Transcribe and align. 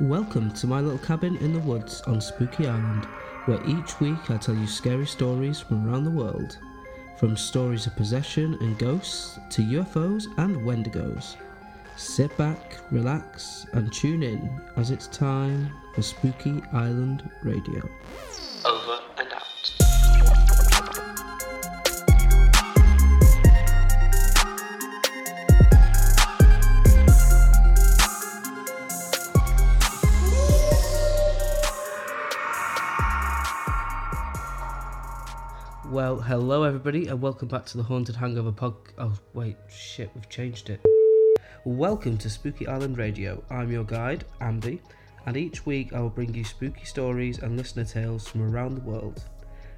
Welcome 0.00 0.50
to 0.52 0.66
my 0.66 0.80
little 0.80 0.98
cabin 0.98 1.36
in 1.36 1.52
the 1.52 1.58
woods 1.58 2.00
on 2.06 2.22
Spooky 2.22 2.66
Island, 2.66 3.04
where 3.44 3.62
each 3.68 4.00
week 4.00 4.30
I 4.30 4.38
tell 4.38 4.54
you 4.54 4.66
scary 4.66 5.04
stories 5.06 5.60
from 5.60 5.86
around 5.86 6.04
the 6.04 6.10
world. 6.10 6.56
From 7.18 7.36
stories 7.36 7.86
of 7.86 7.94
possession 7.96 8.56
and 8.62 8.78
ghosts 8.78 9.38
to 9.50 9.60
UFOs 9.60 10.24
and 10.38 10.56
Wendigos. 10.56 11.36
Sit 11.96 12.34
back, 12.38 12.78
relax, 12.90 13.66
and 13.74 13.92
tune 13.92 14.22
in 14.22 14.58
as 14.76 14.90
it's 14.90 15.06
time 15.06 15.70
for 15.94 16.00
Spooky 16.00 16.62
Island 16.72 17.28
Radio. 17.42 17.86
Hello 36.30 36.62
everybody, 36.62 37.08
and 37.08 37.20
welcome 37.20 37.48
back 37.48 37.66
to 37.66 37.76
the 37.76 37.82
Haunted 37.82 38.14
Hangover 38.14 38.52
pod. 38.52 38.76
Oh, 38.98 39.18
wait, 39.34 39.56
shit, 39.68 40.12
we've 40.14 40.28
changed 40.28 40.70
it. 40.70 40.80
Welcome 41.64 42.16
to 42.18 42.30
Spooky 42.30 42.68
Island 42.68 42.98
Radio. 42.98 43.42
I'm 43.50 43.72
your 43.72 43.82
guide, 43.82 44.24
Andy, 44.40 44.80
and 45.26 45.36
each 45.36 45.66
week 45.66 45.92
I 45.92 46.00
will 46.00 46.08
bring 46.08 46.32
you 46.32 46.44
spooky 46.44 46.84
stories 46.84 47.40
and 47.40 47.56
listener 47.56 47.84
tales 47.84 48.28
from 48.28 48.42
around 48.42 48.76
the 48.76 48.82
world. 48.82 49.24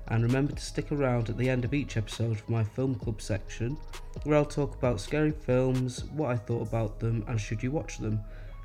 And 0.09 0.23
remember 0.23 0.53
to 0.53 0.63
stick 0.63 0.93
around 0.93 1.31
at 1.31 1.39
the 1.39 1.49
end 1.49 1.65
of 1.65 1.73
each 1.73 1.97
episode 1.97 2.39
for 2.39 2.53
my 2.53 2.65
film 2.65 2.97
club 2.97 3.23
section, 3.23 3.79
where 4.25 4.37
I'll 4.37 4.45
talk 4.45 4.75
about 4.75 5.01
scary 5.01 5.31
films, 5.33 6.05
what 6.13 6.33
I 6.33 6.37
thought 6.37 6.69
about 6.69 7.01
them, 7.01 7.25
and 7.29 7.41
should 7.41 7.63
you 7.63 7.71
watch 7.71 7.97
them. 7.97 8.21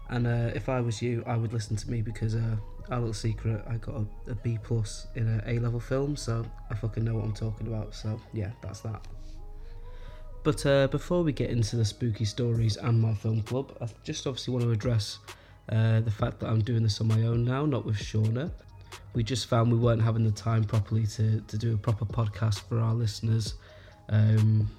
And 0.09 0.27
uh, 0.27 0.51
if 0.53 0.67
I 0.67 0.81
was 0.81 1.01
you, 1.01 1.23
I 1.25 1.37
would 1.37 1.53
listen 1.53 1.77
to 1.77 1.89
me 1.89 2.01
because, 2.01 2.35
uh, 2.35 2.57
our 2.89 2.99
little 2.99 3.13
secret, 3.13 3.63
I 3.67 3.77
got 3.77 3.95
a, 3.95 4.31
a 4.31 4.35
B 4.35 4.57
plus 4.63 5.07
in 5.15 5.27
a 5.27 5.43
A 5.51 5.59
level 5.59 5.79
film, 5.79 6.15
so 6.15 6.45
I 6.69 6.75
fucking 6.75 7.03
know 7.03 7.15
what 7.15 7.25
I'm 7.25 7.33
talking 7.33 7.67
about. 7.67 7.95
So 7.95 8.19
yeah, 8.33 8.51
that's 8.61 8.81
that. 8.81 9.05
But 10.43 10.65
uh, 10.65 10.87
before 10.87 11.23
we 11.23 11.33
get 11.33 11.49
into 11.49 11.75
the 11.75 11.83
spooky 11.83 12.25
stories 12.25 12.77
and 12.77 13.01
my 13.01 13.13
film 13.13 13.41
club, 13.41 13.75
I 13.81 13.87
just 14.03 14.25
obviously 14.27 14.53
want 14.53 14.63
to 14.63 14.71
address 14.71 15.19
uh, 15.69 15.99
the 15.99 16.11
fact 16.11 16.39
that 16.39 16.49
I'm 16.49 16.61
doing 16.61 16.83
this 16.83 17.01
on 17.01 17.07
my 17.09 17.23
own 17.23 17.43
now, 17.43 17.65
not 17.65 17.85
with 17.85 17.97
Shauna. 17.97 18.49
We 19.13 19.23
just 19.23 19.47
found 19.47 19.71
we 19.71 19.77
weren't 19.77 20.01
having 20.01 20.23
the 20.23 20.31
time 20.31 20.63
properly 20.63 21.05
to, 21.07 21.41
to 21.41 21.57
do 21.57 21.73
a 21.73 21.77
proper 21.77 22.05
podcast 22.05 22.61
for 22.69 22.79
our 22.79 22.93
listeners 22.93 23.55
um, 24.09 24.69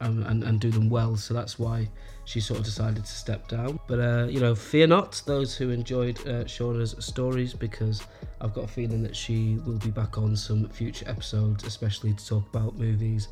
and, 0.00 0.22
and, 0.24 0.44
and 0.44 0.60
do 0.60 0.70
them 0.70 0.90
well, 0.90 1.16
so 1.16 1.32
that's 1.32 1.58
why 1.58 1.88
she 2.30 2.38
sort 2.38 2.60
of 2.60 2.64
decided 2.64 3.04
to 3.04 3.10
step 3.10 3.48
down. 3.48 3.80
But 3.88 3.98
uh, 3.98 4.26
you 4.30 4.38
know, 4.38 4.54
fear 4.54 4.86
not 4.86 5.20
those 5.26 5.56
who 5.56 5.70
enjoyed 5.70 6.20
uh, 6.20 6.44
Shauna's 6.44 6.94
stories 7.04 7.54
because 7.54 8.04
I've 8.40 8.54
got 8.54 8.64
a 8.66 8.68
feeling 8.68 9.02
that 9.02 9.16
she 9.16 9.58
will 9.66 9.78
be 9.78 9.90
back 9.90 10.16
on 10.16 10.36
some 10.36 10.68
future 10.68 11.08
episodes, 11.08 11.64
especially 11.64 12.12
to 12.12 12.24
talk 12.24 12.48
about 12.54 12.76
movies 12.76 13.28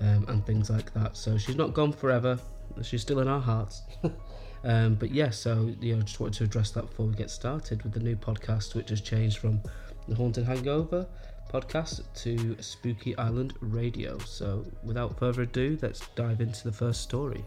um, 0.00 0.24
and 0.26 0.44
things 0.44 0.68
like 0.68 0.92
that. 0.94 1.16
So 1.16 1.38
she's 1.38 1.54
not 1.54 1.74
gone 1.74 1.92
forever. 1.92 2.40
She's 2.82 3.02
still 3.02 3.20
in 3.20 3.28
our 3.28 3.40
hearts. 3.40 3.82
um, 4.64 4.96
but 4.96 5.12
yeah, 5.12 5.30
so 5.30 5.72
you 5.80 5.94
know, 5.94 6.02
just 6.02 6.18
wanted 6.18 6.38
to 6.38 6.44
address 6.44 6.72
that 6.72 6.90
before 6.90 7.06
we 7.06 7.14
get 7.14 7.30
started 7.30 7.84
with 7.84 7.92
the 7.92 8.00
new 8.00 8.16
podcast, 8.16 8.74
which 8.74 8.88
has 8.88 9.00
changed 9.00 9.38
from 9.38 9.60
the 10.08 10.16
Haunted 10.16 10.44
Hangover 10.44 11.06
podcast 11.52 12.02
to 12.14 12.60
Spooky 12.60 13.16
Island 13.16 13.54
Radio. 13.60 14.18
So 14.18 14.66
without 14.82 15.16
further 15.20 15.42
ado, 15.42 15.78
let's 15.80 16.00
dive 16.16 16.40
into 16.40 16.64
the 16.64 16.72
first 16.72 17.02
story. 17.02 17.44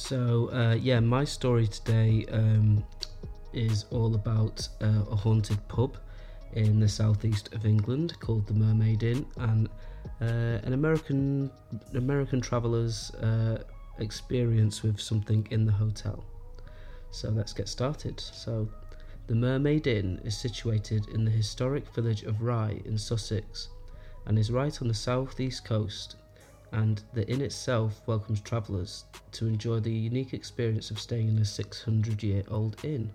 So 0.00 0.50
uh, 0.52 0.74
yeah, 0.74 0.98
my 0.98 1.24
story 1.24 1.68
today 1.68 2.26
um, 2.32 2.82
is 3.52 3.84
all 3.90 4.14
about 4.16 4.66
uh, 4.80 5.04
a 5.08 5.14
haunted 5.14 5.58
pub 5.68 5.98
in 6.54 6.80
the 6.80 6.88
southeast 6.88 7.54
of 7.54 7.64
England 7.64 8.18
called 8.18 8.46
the 8.46 8.54
Mermaid 8.54 9.04
Inn, 9.04 9.24
and 9.36 9.68
uh, 10.20 10.58
an 10.64 10.72
American 10.72 11.50
American 11.94 12.40
traveller's 12.40 13.12
uh, 13.16 13.62
experience 13.98 14.82
with 14.82 14.98
something 14.98 15.46
in 15.50 15.64
the 15.64 15.72
hotel. 15.72 16.24
So 17.12 17.28
let's 17.28 17.52
get 17.52 17.68
started. 17.68 18.18
So 18.18 18.68
the 19.28 19.34
Mermaid 19.34 19.86
Inn 19.86 20.20
is 20.24 20.36
situated 20.36 21.08
in 21.08 21.24
the 21.24 21.30
historic 21.30 21.86
village 21.94 22.24
of 22.24 22.42
Rye 22.42 22.80
in 22.84 22.98
Sussex, 22.98 23.68
and 24.26 24.38
is 24.38 24.50
right 24.50 24.82
on 24.82 24.88
the 24.88 24.94
southeast 24.94 25.64
coast 25.64 26.16
and 26.72 27.02
the 27.12 27.28
inn 27.28 27.40
itself 27.40 28.00
welcomes 28.06 28.40
travellers 28.40 29.04
to 29.32 29.46
enjoy 29.46 29.80
the 29.80 29.92
unique 29.92 30.32
experience 30.32 30.90
of 30.90 31.00
staying 31.00 31.28
in 31.28 31.38
a 31.38 31.44
600 31.44 32.22
year 32.22 32.44
old 32.48 32.76
inn. 32.84 33.10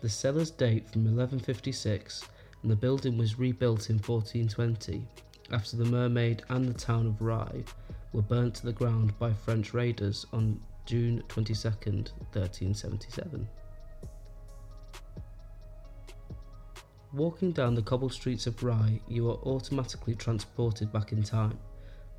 The 0.00 0.08
cellars 0.08 0.50
date 0.50 0.88
from 0.88 1.04
1156 1.04 2.24
and 2.62 2.70
the 2.70 2.76
building 2.76 3.16
was 3.16 3.38
rebuilt 3.38 3.90
in 3.90 3.96
1420 3.96 5.06
after 5.52 5.76
the 5.76 5.84
mermaid 5.84 6.42
and 6.48 6.68
the 6.68 6.78
town 6.78 7.06
of 7.06 7.20
Rye 7.20 7.64
were 8.12 8.22
burnt 8.22 8.54
to 8.56 8.66
the 8.66 8.72
ground 8.72 9.18
by 9.18 9.32
French 9.32 9.72
raiders 9.72 10.26
on 10.32 10.60
June 10.86 11.22
22nd, 11.28 12.10
1377. 12.32 13.48
Walking 17.12 17.52
down 17.52 17.74
the 17.74 17.82
cobbled 17.82 18.12
streets 18.12 18.46
of 18.46 18.62
Rye, 18.62 19.00
you 19.08 19.28
are 19.30 19.38
automatically 19.44 20.14
transported 20.14 20.92
back 20.92 21.12
in 21.12 21.22
time 21.22 21.58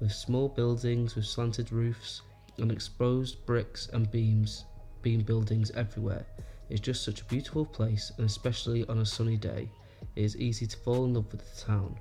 with 0.02 0.12
small 0.12 0.50
buildings 0.50 1.16
with 1.16 1.26
slanted 1.26 1.72
roofs 1.72 2.24
and 2.58 2.72
exposed 2.72 3.46
bricks 3.46 3.88
and 3.94 4.10
beams, 4.12 4.66
beam 5.04 5.22
buildings 5.22 5.72
everywhere. 5.72 6.26
It's 6.70 6.82
just 6.82 7.04
such 7.04 7.22
a 7.22 7.26
beautiful 7.26 7.66
place, 7.66 8.12
and 8.18 8.26
especially 8.26 8.86
on 8.88 8.98
a 8.98 9.06
sunny 9.06 9.38
day, 9.38 9.70
it 10.16 10.24
is 10.24 10.38
easy 10.38 10.66
to 10.66 10.78
fall 10.78 11.06
in 11.06 11.14
love 11.14 11.32
with 11.32 11.42
the 11.42 11.62
town. 11.62 11.96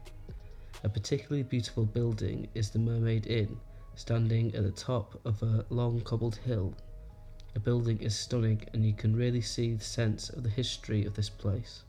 A 0.83 0.88
particularly 0.88 1.43
beautiful 1.43 1.84
building 1.84 2.49
is 2.55 2.71
the 2.71 2.78
Mermaid 2.78 3.27
Inn, 3.27 3.61
standing 3.97 4.55
at 4.55 4.62
the 4.62 4.71
top 4.71 5.21
of 5.27 5.43
a 5.43 5.67
long 5.69 6.00
cobbled 6.00 6.37
hill. 6.37 6.75
The 7.53 7.61
building 7.61 8.00
is 8.00 8.17
stunning, 8.17 8.62
and 8.72 8.84
you 8.84 8.94
can 8.94 9.15
really 9.15 9.43
see 9.43 9.75
the 9.75 9.84
sense 9.84 10.31
of 10.31 10.43
the 10.43 10.49
history 10.49 11.05
of 11.05 11.15
this 11.15 11.28
place. 11.28 11.82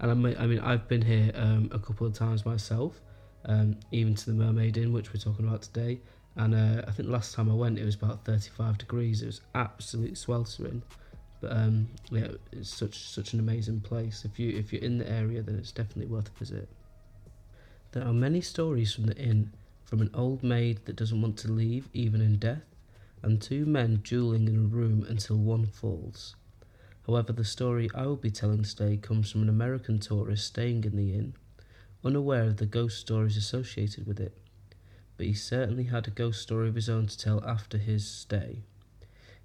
And 0.00 0.10
I 0.10 0.14
mean, 0.46 0.60
I've 0.60 0.88
been 0.88 1.00
here 1.00 1.32
um, 1.34 1.70
a 1.72 1.78
couple 1.78 2.06
of 2.06 2.12
times 2.12 2.44
myself, 2.44 3.00
um, 3.46 3.76
even 3.92 4.14
to 4.14 4.26
the 4.26 4.32
Mermaid 4.32 4.76
Inn, 4.76 4.92
which 4.92 5.12
we're 5.12 5.20
talking 5.20 5.46
about 5.46 5.62
today. 5.62 6.00
And 6.36 6.54
uh, 6.54 6.82
I 6.86 6.90
think 6.90 7.08
last 7.08 7.34
time 7.34 7.50
I 7.50 7.54
went, 7.54 7.78
it 7.78 7.84
was 7.84 7.94
about 7.94 8.24
35 8.24 8.78
degrees. 8.78 9.22
It 9.22 9.26
was 9.26 9.40
absolutely 9.54 10.16
sweltering. 10.16 10.82
But 11.40 11.52
um, 11.52 11.88
yeah, 12.10 12.28
it's 12.52 12.74
such 12.74 12.98
such 13.08 13.32
an 13.32 13.40
amazing 13.40 13.80
place. 13.80 14.24
If 14.24 14.38
you 14.38 14.56
if 14.56 14.72
you're 14.72 14.82
in 14.82 14.98
the 14.98 15.10
area, 15.10 15.42
then 15.42 15.56
it's 15.56 15.72
definitely 15.72 16.06
worth 16.06 16.28
a 16.34 16.38
visit. 16.38 16.68
There 17.92 18.04
are 18.04 18.12
many 18.12 18.40
stories 18.40 18.92
from 18.92 19.06
the 19.06 19.16
inn, 19.16 19.52
from 19.84 20.00
an 20.00 20.10
old 20.12 20.42
maid 20.42 20.84
that 20.84 20.96
doesn't 20.96 21.20
want 21.20 21.36
to 21.38 21.52
leave 21.52 21.88
even 21.92 22.20
in 22.20 22.38
death, 22.38 22.64
and 23.22 23.40
two 23.40 23.64
men 23.66 24.00
dueling 24.02 24.48
in 24.48 24.56
a 24.56 24.68
room 24.68 25.06
until 25.08 25.36
one 25.36 25.66
falls. 25.66 26.36
However, 27.06 27.32
the 27.32 27.44
story 27.44 27.88
I 27.94 28.06
will 28.06 28.16
be 28.16 28.30
telling 28.30 28.62
today 28.64 28.96
comes 28.96 29.30
from 29.30 29.42
an 29.42 29.48
American 29.48 29.98
tourist 29.98 30.46
staying 30.46 30.84
in 30.84 30.96
the 30.96 31.14
inn 31.14 31.34
unaware 32.04 32.44
of 32.44 32.56
the 32.58 32.66
ghost 32.66 32.98
stories 32.98 33.36
associated 33.36 34.06
with 34.06 34.20
it, 34.20 34.36
but 35.16 35.26
he 35.26 35.34
certainly 35.34 35.84
had 35.84 36.06
a 36.06 36.10
ghost 36.10 36.42
story 36.42 36.68
of 36.68 36.74
his 36.74 36.88
own 36.88 37.06
to 37.06 37.18
tell 37.18 37.44
after 37.44 37.78
his 37.78 38.06
stay. 38.06 38.62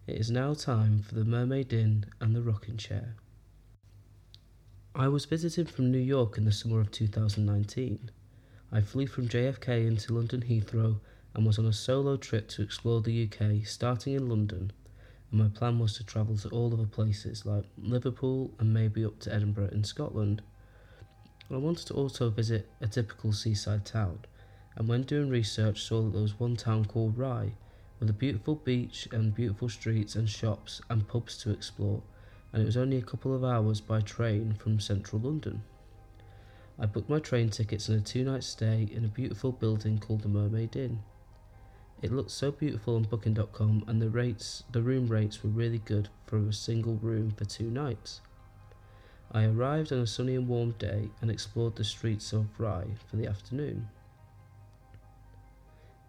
It 0.07 0.17
is 0.17 0.31
now 0.31 0.53
time 0.53 1.01
for 1.01 1.16
the 1.16 1.25
Mermaid 1.25 1.72
Inn 1.72 2.06
and 2.19 2.35
the 2.35 2.41
Rocking 2.41 2.78
Chair. 2.78 3.16
I 4.94 5.07
was 5.07 5.25
visiting 5.25 5.67
from 5.67 5.91
New 5.91 6.00
York 6.00 6.38
in 6.38 6.44
the 6.44 6.51
summer 6.51 6.81
of 6.81 6.91
2019. 6.91 8.11
I 8.73 8.81
flew 8.81 9.07
from 9.07 9.29
JFK 9.29 9.88
into 9.88 10.13
London 10.13 10.41
Heathrow 10.41 11.00
and 11.34 11.45
was 11.45 11.57
on 11.57 11.66
a 11.66 11.73
solo 11.73 12.17
trip 12.17 12.50
to 12.50 12.61
explore 12.61 13.01
the 13.01 13.23
UK, 13.23 13.66
starting 13.66 14.16
in 14.16 14.28
London. 14.28 14.72
And 15.31 15.40
my 15.40 15.47
plan 15.47 15.79
was 15.79 15.93
to 15.96 16.03
travel 16.03 16.35
to 16.37 16.49
all 16.49 16.73
other 16.73 16.85
places 16.85 17.46
like 17.46 17.66
Liverpool 17.78 18.53
and 18.59 18.73
maybe 18.73 19.05
up 19.05 19.20
to 19.20 19.34
Edinburgh 19.34 19.70
in 19.72 19.85
Scotland. 19.85 20.41
I 21.53 21.58
wanted 21.58 21.88
to 21.88 21.94
also 21.96 22.30
visit 22.30 22.70
a 22.80 22.88
typical 22.88 23.34
seaside 23.34 23.86
town, 23.86 24.20
and 24.78 24.88
when 24.88 25.03
doing 25.03 25.30
research 25.30 25.84
saw 25.84 26.02
that 26.02 26.14
there 26.14 26.22
was 26.22 26.40
one 26.40 26.56
town 26.56 26.86
called 26.86 27.18
Rye, 27.18 27.53
with 28.00 28.09
a 28.09 28.14
beautiful 28.14 28.56
beach 28.56 29.06
and 29.12 29.36
beautiful 29.36 29.68
streets 29.68 30.16
and 30.16 30.30
shops 30.30 30.82
and 30.90 31.08
pubs 31.08 31.38
to 31.40 31.52
explore, 31.52 32.03
and 32.53 32.62
it 32.62 32.66
was 32.66 32.78
only 32.78 32.96
a 32.96 33.02
couple 33.02 33.36
of 33.36 33.44
hours 33.44 33.82
by 33.82 34.00
train 34.00 34.53
from 34.53 34.80
central 34.80 35.22
London. 35.22 35.62
I 36.80 36.86
booked 36.86 37.09
my 37.09 37.20
train 37.20 37.50
tickets 37.50 37.90
and 37.90 38.00
a 38.00 38.02
two 38.02 38.24
night 38.24 38.46
stay 38.46 38.90
in 38.90 39.03
a 39.03 39.09
beautiful 39.09 39.52
building 39.52 40.00
called 40.00 40.22
the 40.22 40.30
Mermaid 40.30 40.78
Inn. 40.78 41.00
It 42.02 42.14
looked 42.14 42.32
so 42.32 42.52
beautiful 42.52 42.96
on 42.96 43.03
booking.com 43.03 43.84
and 43.88 44.02
the 44.02 44.09
rates 44.09 44.64
the 44.72 44.82
room 44.82 45.08
rates 45.08 45.44
were 45.44 45.50
really 45.50 45.80
good 45.80 46.08
for 46.26 46.38
a 46.38 46.53
single 46.53 46.96
room 46.96 47.32
for 47.32 47.44
two 47.44 47.70
nights. 47.70 48.22
I 49.33 49.45
arrived 49.45 49.93
on 49.93 49.99
a 49.99 50.07
sunny 50.07 50.35
and 50.35 50.45
warm 50.45 50.72
day 50.72 51.09
and 51.22 51.31
explored 51.31 51.78
the 51.78 51.85
streets 51.85 52.33
of 52.33 52.59
Rye 52.59 52.95
for 53.09 53.16
the 53.16 53.28
afternoon. 53.28 53.87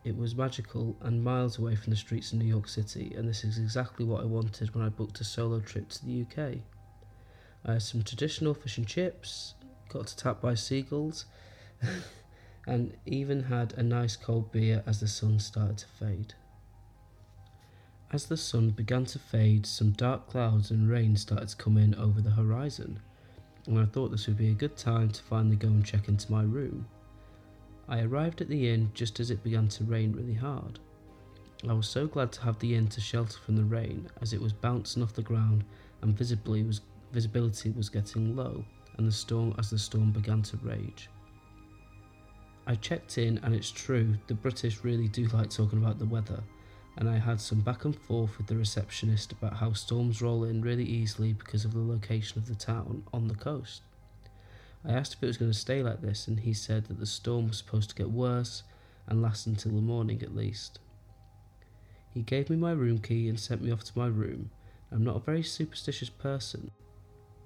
It 0.03 0.17
was 0.17 0.35
magical 0.35 0.97
and 1.01 1.23
miles 1.23 1.57
away 1.57 1.77
from 1.77 1.93
the 1.93 1.97
streets 1.97 2.33
of 2.33 2.41
New 2.41 2.47
York 2.47 2.69
City, 2.69 3.15
and 3.15 3.29
this 3.29 3.45
is 3.45 3.59
exactly 3.59 4.05
what 4.05 4.23
I 4.23 4.27
wanted 4.27 4.75
when 4.75 4.85
I 4.85 4.89
booked 4.89 5.21
a 5.21 5.25
solo 5.25 5.61
trip 5.61 5.89
to 5.91 6.05
the 6.05 6.23
UK. 6.23 6.59
I 7.65 7.75
had 7.75 7.83
some 7.83 8.03
traditional 8.03 8.55
fish 8.55 8.77
and 8.77 8.89
chips, 8.89 9.55
got 9.89 10.09
tap 10.17 10.41
by 10.41 10.55
seagulls, 10.55 11.27
and 12.67 12.97
even 13.07 13.45
had 13.45 13.75
a 13.75 13.85
nice 13.85 14.17
cold 14.17 14.51
beer 14.51 14.83
as 14.85 14.99
the 14.99 15.07
sun 15.07 15.39
started 15.39 15.79
to 15.79 15.87
fade. 15.87 16.35
As 18.11 18.27
the 18.27 18.37
sun 18.37 18.71
began 18.71 19.05
to 19.07 19.21
fade, 19.21 19.65
some 19.65 19.93
dark 19.93 20.29
clouds 20.29 20.73
and 20.73 20.91
rain 20.91 21.17
started 21.17 21.51
to 21.51 21.57
come 21.57 21.79
in 21.79 21.95
over 21.95 22.21
the 22.21 22.33
horizon, 22.33 22.99
and 23.67 23.79
I 23.79 23.85
thought 23.85 24.11
this 24.11 24.27
would 24.27 24.39
be 24.39 24.51
a 24.51 24.55
good 24.55 24.77
time 24.77 25.11
to 25.11 25.23
finally 25.23 25.57
go 25.57 25.69
and 25.69 25.85
check 25.85 26.09
into 26.09 26.31
my 26.31 26.43
room. 26.43 26.87
I 27.89 28.03
arrived 28.03 28.41
at 28.41 28.49
the 28.49 28.69
inn 28.69 28.91
just 28.95 29.21
as 29.21 29.31
it 29.31 29.45
began 29.45 29.69
to 29.69 29.85
rain 29.85 30.13
really 30.13 30.35
hard. 30.35 30.79
I 31.69 31.73
was 31.73 31.87
so 31.87 32.07
glad 32.07 32.33
to 32.33 32.43
have 32.43 32.59
the 32.59 32.75
inn 32.75 32.89
to 32.89 33.01
shelter 33.01 33.39
from 33.39 33.57
the 33.57 33.65
rain 33.65 34.09
as 34.21 34.33
it 34.33 34.41
was 34.41 34.53
bouncing 34.53 35.03
off 35.03 35.13
the 35.13 35.23
ground 35.23 35.65
and 36.01 36.17
visibly 36.17 36.63
was 36.65 36.81
visibility 37.13 37.71
was 37.71 37.91
getting 37.91 38.35
low 38.35 38.65
and 38.97 39.07
the 39.07 39.13
storm 39.13 39.55
as 39.59 39.71
the 39.71 39.79
storm 39.79 40.11
began 40.11 40.43
to 40.43 40.57
rage. 40.59 41.09
I 42.67 42.75
checked 42.77 43.19
in 43.19 43.39
and 43.43 43.55
it's 43.55 43.71
true 43.71 44.15
the 44.27 44.35
British 44.35 44.83
really 44.83 45.09
do 45.09 45.27
like 45.27 45.51
talking 45.51 45.79
about 45.79 45.99
the 45.99 46.07
weather 46.07 46.43
and 46.97 47.09
I 47.09 47.19
had 47.19 47.41
some 47.41 47.61
back 47.61 47.85
and 47.85 47.97
forth 47.97 48.37
with 48.39 48.47
the 48.47 48.57
receptionist 48.57 49.33
about 49.33 49.55
how 49.55 49.73
storms 49.73 50.21
roll 50.21 50.45
in 50.45 50.61
really 50.61 50.85
easily 50.85 51.33
because 51.33 51.65
of 51.65 51.73
the 51.73 51.81
location 51.81 52.39
of 52.39 52.47
the 52.47 52.55
town 52.55 53.05
on 53.13 53.29
the 53.29 53.35
coast. 53.35 53.83
I 54.85 54.93
asked 54.93 55.15
if 55.15 55.23
it 55.23 55.27
was 55.27 55.37
going 55.37 55.51
to 55.51 55.59
stay 55.59 55.83
like 55.83 56.03
this, 56.03 56.27
and 56.27 56.41
he 56.41 56.53
said 56.53 56.87
that 56.87 56.99
the 56.99 57.07
storm 57.07 57.49
was 57.49 57.59
supposed 57.59 57.91
to 57.91 57.97
get 57.97 58.11
worse 58.11 58.63
and 59.07 59.23
last 59.23 59.47
until 59.47 59.73
the 59.73 59.81
morning 59.81 60.23
at 60.23 60.37
least. 60.37 60.79
He 62.11 62.23
gave 62.23 62.51
me 62.51 62.57
my 62.57 62.73
room 62.73 62.99
key 62.99 63.29
and 63.29 63.41
sent 63.41 63.63
me 63.63 63.71
off 63.71 63.85
to 63.85 63.99
my 63.99 64.07
room. 64.07 64.51
I'm 64.91 65.05
not 65.05 65.17
a 65.17 65.21
very 65.21 65.43
superstitious 65.43 66.11
person. 66.11 66.71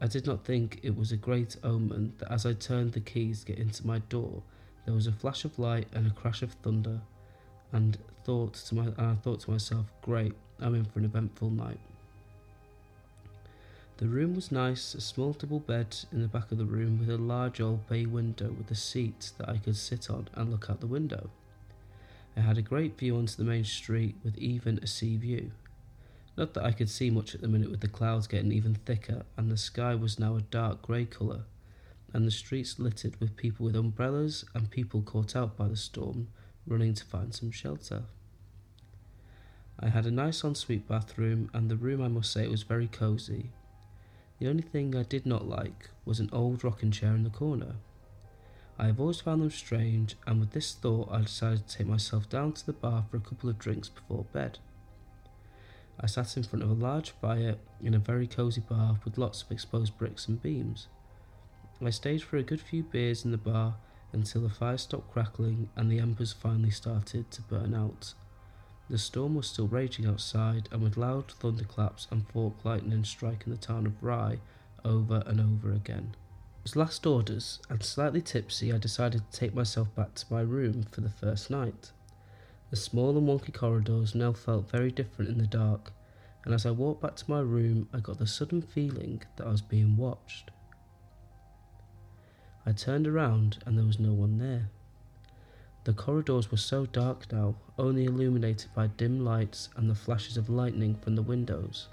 I 0.00 0.08
did 0.08 0.26
not 0.26 0.44
think 0.44 0.80
it 0.82 0.96
was 0.96 1.12
a 1.12 1.16
great 1.16 1.56
omen 1.62 2.14
that 2.18 2.32
as 2.32 2.44
I 2.44 2.52
turned 2.52 2.92
the 2.92 3.00
keys 3.00 3.40
to 3.40 3.52
get 3.52 3.58
into 3.58 3.86
my 3.86 4.00
door, 4.00 4.42
there 4.84 4.94
was 4.94 5.06
a 5.06 5.12
flash 5.12 5.44
of 5.44 5.58
light 5.58 5.88
and 5.92 6.06
a 6.06 6.10
crash 6.10 6.42
of 6.42 6.52
thunder, 6.52 7.00
and 7.72 7.98
thought 8.24 8.54
to 8.54 8.74
my 8.74 8.86
uh, 8.86 8.92
and 8.98 9.06
I 9.06 9.14
thought 9.14 9.40
to 9.40 9.50
myself, 9.50 9.86
"Great, 10.02 10.34
I'm 10.60 10.74
in 10.74 10.84
for 10.84 10.98
an 10.98 11.04
eventful 11.04 11.50
night." 11.50 11.80
The 13.98 14.08
room 14.08 14.34
was 14.34 14.52
nice, 14.52 14.94
a 14.94 15.00
small 15.00 15.32
double 15.32 15.60
bed 15.60 15.96
in 16.12 16.20
the 16.20 16.28
back 16.28 16.52
of 16.52 16.58
the 16.58 16.66
room 16.66 16.98
with 16.98 17.08
a 17.08 17.16
large 17.16 17.62
old 17.62 17.88
bay 17.88 18.04
window 18.04 18.52
with 18.52 18.70
a 18.70 18.74
seat 18.74 19.32
that 19.38 19.48
I 19.48 19.56
could 19.56 19.76
sit 19.76 20.10
on 20.10 20.28
and 20.34 20.50
look 20.50 20.68
out 20.68 20.80
the 20.80 20.86
window. 20.86 21.30
I 22.36 22.40
had 22.40 22.58
a 22.58 22.62
great 22.62 22.98
view 22.98 23.16
onto 23.16 23.36
the 23.36 23.44
main 23.44 23.64
street 23.64 24.16
with 24.22 24.36
even 24.36 24.78
a 24.82 24.86
sea 24.86 25.16
view. 25.16 25.52
Not 26.36 26.52
that 26.52 26.64
I 26.64 26.72
could 26.72 26.90
see 26.90 27.08
much 27.08 27.34
at 27.34 27.40
the 27.40 27.48
minute 27.48 27.70
with 27.70 27.80
the 27.80 27.88
clouds 27.88 28.26
getting 28.26 28.52
even 28.52 28.74
thicker 28.74 29.24
and 29.38 29.50
the 29.50 29.56
sky 29.56 29.94
was 29.94 30.18
now 30.18 30.36
a 30.36 30.42
dark 30.42 30.82
grey 30.82 31.06
colour 31.06 31.44
and 32.12 32.26
the 32.26 32.30
streets 32.30 32.78
littered 32.78 33.18
with 33.18 33.36
people 33.36 33.64
with 33.64 33.76
umbrellas 33.76 34.44
and 34.54 34.70
people 34.70 35.00
caught 35.00 35.34
out 35.34 35.56
by 35.56 35.68
the 35.68 35.76
storm 35.76 36.28
running 36.66 36.94
to 36.94 37.04
find 37.04 37.34
some 37.34 37.50
shelter. 37.50 38.04
I 39.78 39.88
had 39.88 40.06
a 40.06 40.10
nice 40.10 40.42
ensuite 40.42 40.88
bathroom 40.88 41.50
and 41.52 41.70
the 41.70 41.76
room 41.76 42.02
I 42.02 42.08
must 42.08 42.32
say 42.32 42.48
was 42.48 42.62
very 42.62 42.88
cosy 42.88 43.50
the 44.38 44.48
only 44.48 44.62
thing 44.62 44.94
I 44.94 45.02
did 45.02 45.24
not 45.24 45.48
like 45.48 45.90
was 46.04 46.20
an 46.20 46.28
old 46.32 46.62
rocking 46.62 46.90
chair 46.90 47.14
in 47.14 47.24
the 47.24 47.30
corner. 47.30 47.76
I 48.78 48.86
have 48.86 49.00
always 49.00 49.20
found 49.20 49.40
them 49.40 49.50
strange, 49.50 50.16
and 50.26 50.38
with 50.38 50.50
this 50.50 50.74
thought, 50.74 51.08
I 51.10 51.22
decided 51.22 51.66
to 51.66 51.78
take 51.78 51.86
myself 51.86 52.28
down 52.28 52.52
to 52.52 52.66
the 52.66 52.74
bar 52.74 53.06
for 53.10 53.16
a 53.16 53.20
couple 53.20 53.48
of 53.48 53.58
drinks 53.58 53.88
before 53.88 54.26
bed. 54.34 54.58
I 55.98 56.06
sat 56.06 56.36
in 56.36 56.42
front 56.42 56.62
of 56.62 56.70
a 56.70 56.74
large 56.74 57.10
fire 57.12 57.56
in 57.82 57.94
a 57.94 57.98
very 57.98 58.26
cosy 58.26 58.60
bar 58.60 59.00
with 59.04 59.16
lots 59.16 59.40
of 59.40 59.50
exposed 59.50 59.96
bricks 59.96 60.28
and 60.28 60.42
beams. 60.42 60.88
I 61.82 61.88
stayed 61.88 62.22
for 62.22 62.36
a 62.36 62.42
good 62.42 62.60
few 62.60 62.82
beers 62.82 63.24
in 63.24 63.30
the 63.30 63.38
bar 63.38 63.76
until 64.12 64.42
the 64.42 64.48
fire 64.48 64.78
stopped 64.78 65.12
crackling 65.12 65.68
and 65.76 65.90
the 65.90 65.98
embers 65.98 66.32
finally 66.32 66.70
started 66.70 67.30
to 67.30 67.42
burn 67.42 67.74
out. 67.74 68.14
The 68.88 68.98
storm 68.98 69.34
was 69.34 69.48
still 69.48 69.66
raging 69.66 70.06
outside, 70.06 70.68
and 70.70 70.80
with 70.80 70.96
loud 70.96 71.32
thunderclaps 71.32 72.06
and 72.10 72.28
fork 72.28 72.64
lightning 72.64 73.02
striking 73.04 73.52
the 73.52 73.58
town 73.58 73.84
of 73.84 74.00
Rye 74.00 74.38
over 74.84 75.24
and 75.26 75.40
over 75.40 75.72
again. 75.72 76.14
As 76.64 76.76
last 76.76 77.04
orders, 77.04 77.58
and 77.68 77.82
slightly 77.82 78.22
tipsy, 78.22 78.72
I 78.72 78.78
decided 78.78 79.22
to 79.30 79.38
take 79.38 79.54
myself 79.54 79.92
back 79.96 80.14
to 80.14 80.32
my 80.32 80.40
room 80.40 80.84
for 80.90 81.00
the 81.00 81.10
first 81.10 81.50
night. 81.50 81.90
The 82.70 82.76
small 82.76 83.18
and 83.18 83.26
wonky 83.26 83.52
corridors 83.52 84.14
now 84.14 84.32
felt 84.32 84.70
very 84.70 84.92
different 84.92 85.30
in 85.30 85.38
the 85.38 85.46
dark, 85.46 85.92
and 86.44 86.54
as 86.54 86.64
I 86.64 86.70
walked 86.70 87.02
back 87.02 87.16
to 87.16 87.30
my 87.30 87.40
room, 87.40 87.88
I 87.92 87.98
got 87.98 88.18
the 88.18 88.26
sudden 88.26 88.62
feeling 88.62 89.22
that 89.36 89.46
I 89.46 89.50
was 89.50 89.62
being 89.62 89.96
watched. 89.96 90.52
I 92.66 92.72
turned 92.72 93.06
around 93.06 93.58
and 93.64 93.78
there 93.78 93.86
was 93.86 94.00
no 94.00 94.12
one 94.12 94.38
there. 94.38 94.68
The 95.84 95.92
corridors 95.92 96.50
were 96.50 96.56
so 96.56 96.84
dark 96.84 97.32
now, 97.32 97.54
only 97.78 98.06
illuminated 98.06 98.74
by 98.74 98.88
dim 98.88 99.24
lights 99.24 99.68
and 99.76 99.88
the 99.88 99.94
flashes 99.94 100.36
of 100.36 100.50
lightning 100.50 100.96
from 100.96 101.14
the 101.14 101.22
windows. 101.22 101.86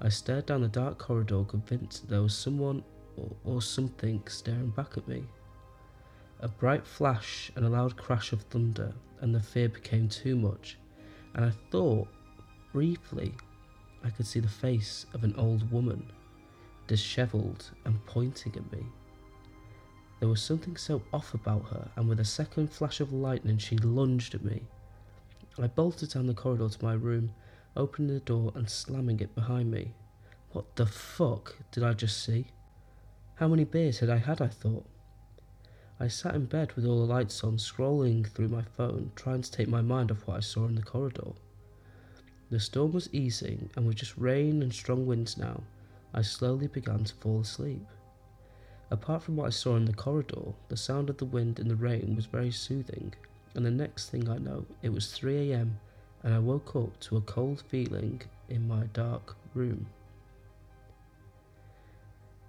I 0.00 0.08
stared 0.08 0.46
down 0.46 0.62
the 0.62 0.68
dark 0.68 0.98
corridor, 0.98 1.44
convinced 1.44 2.02
that 2.02 2.10
there 2.10 2.22
was 2.22 2.34
someone 2.34 2.82
or, 3.16 3.30
or 3.44 3.62
something 3.62 4.20
staring 4.26 4.70
back 4.70 4.96
at 4.96 5.06
me. 5.06 5.22
A 6.40 6.48
bright 6.48 6.84
flash 6.84 7.52
and 7.54 7.64
a 7.64 7.68
loud 7.68 7.96
crash 7.96 8.32
of 8.32 8.42
thunder, 8.42 8.92
and 9.20 9.32
the 9.32 9.40
fear 9.40 9.68
became 9.68 10.08
too 10.08 10.34
much, 10.34 10.76
and 11.34 11.44
I 11.44 11.52
thought, 11.70 12.08
briefly, 12.72 13.32
I 14.02 14.10
could 14.10 14.26
see 14.26 14.40
the 14.40 14.48
face 14.48 15.06
of 15.14 15.22
an 15.22 15.36
old 15.36 15.70
woman, 15.70 16.10
dishevelled 16.88 17.70
and 17.84 18.04
pointing 18.06 18.56
at 18.56 18.72
me. 18.72 18.84
There 20.22 20.28
was 20.28 20.40
something 20.40 20.76
so 20.76 21.02
off 21.12 21.34
about 21.34 21.64
her, 21.70 21.90
and 21.96 22.08
with 22.08 22.20
a 22.20 22.24
second 22.24 22.70
flash 22.70 23.00
of 23.00 23.12
lightning, 23.12 23.58
she 23.58 23.76
lunged 23.76 24.36
at 24.36 24.44
me. 24.44 24.62
I 25.58 25.66
bolted 25.66 26.10
down 26.10 26.28
the 26.28 26.32
corridor 26.32 26.68
to 26.68 26.84
my 26.84 26.92
room, 26.92 27.32
opening 27.76 28.14
the 28.14 28.20
door 28.20 28.52
and 28.54 28.70
slamming 28.70 29.18
it 29.18 29.34
behind 29.34 29.72
me. 29.72 29.94
What 30.52 30.76
the 30.76 30.86
fuck 30.86 31.56
did 31.72 31.82
I 31.82 31.94
just 31.94 32.22
see? 32.22 32.46
How 33.34 33.48
many 33.48 33.64
beers 33.64 33.98
had 33.98 34.10
I 34.10 34.18
had, 34.18 34.40
I 34.40 34.46
thought? 34.46 34.86
I 35.98 36.06
sat 36.06 36.36
in 36.36 36.44
bed 36.44 36.74
with 36.74 36.86
all 36.86 37.04
the 37.04 37.12
lights 37.12 37.42
on, 37.42 37.56
scrolling 37.56 38.24
through 38.24 38.46
my 38.46 38.62
phone, 38.62 39.10
trying 39.16 39.42
to 39.42 39.50
take 39.50 39.66
my 39.66 39.82
mind 39.82 40.12
off 40.12 40.24
what 40.28 40.36
I 40.36 40.40
saw 40.40 40.66
in 40.66 40.76
the 40.76 40.82
corridor. 40.82 41.32
The 42.48 42.60
storm 42.60 42.92
was 42.92 43.12
easing, 43.12 43.70
and 43.74 43.88
with 43.88 43.96
just 43.96 44.16
rain 44.16 44.62
and 44.62 44.72
strong 44.72 45.04
winds 45.04 45.36
now, 45.36 45.64
I 46.14 46.22
slowly 46.22 46.68
began 46.68 47.02
to 47.02 47.14
fall 47.16 47.40
asleep. 47.40 47.84
Apart 48.92 49.22
from 49.22 49.36
what 49.36 49.46
I 49.46 49.50
saw 49.50 49.76
in 49.76 49.86
the 49.86 49.94
corridor, 49.94 50.52
the 50.68 50.76
sound 50.76 51.08
of 51.08 51.16
the 51.16 51.24
wind 51.24 51.58
and 51.58 51.70
the 51.70 51.76
rain 51.76 52.14
was 52.14 52.26
very 52.26 52.50
soothing, 52.50 53.14
and 53.54 53.64
the 53.64 53.70
next 53.70 54.10
thing 54.10 54.28
I 54.28 54.36
know, 54.36 54.66
it 54.82 54.92
was 54.92 55.06
3am 55.06 55.70
and 56.22 56.34
I 56.34 56.38
woke 56.38 56.76
up 56.76 57.00
to 57.00 57.16
a 57.16 57.22
cold 57.22 57.64
feeling 57.68 58.20
in 58.50 58.68
my 58.68 58.84
dark 58.92 59.34
room. 59.54 59.86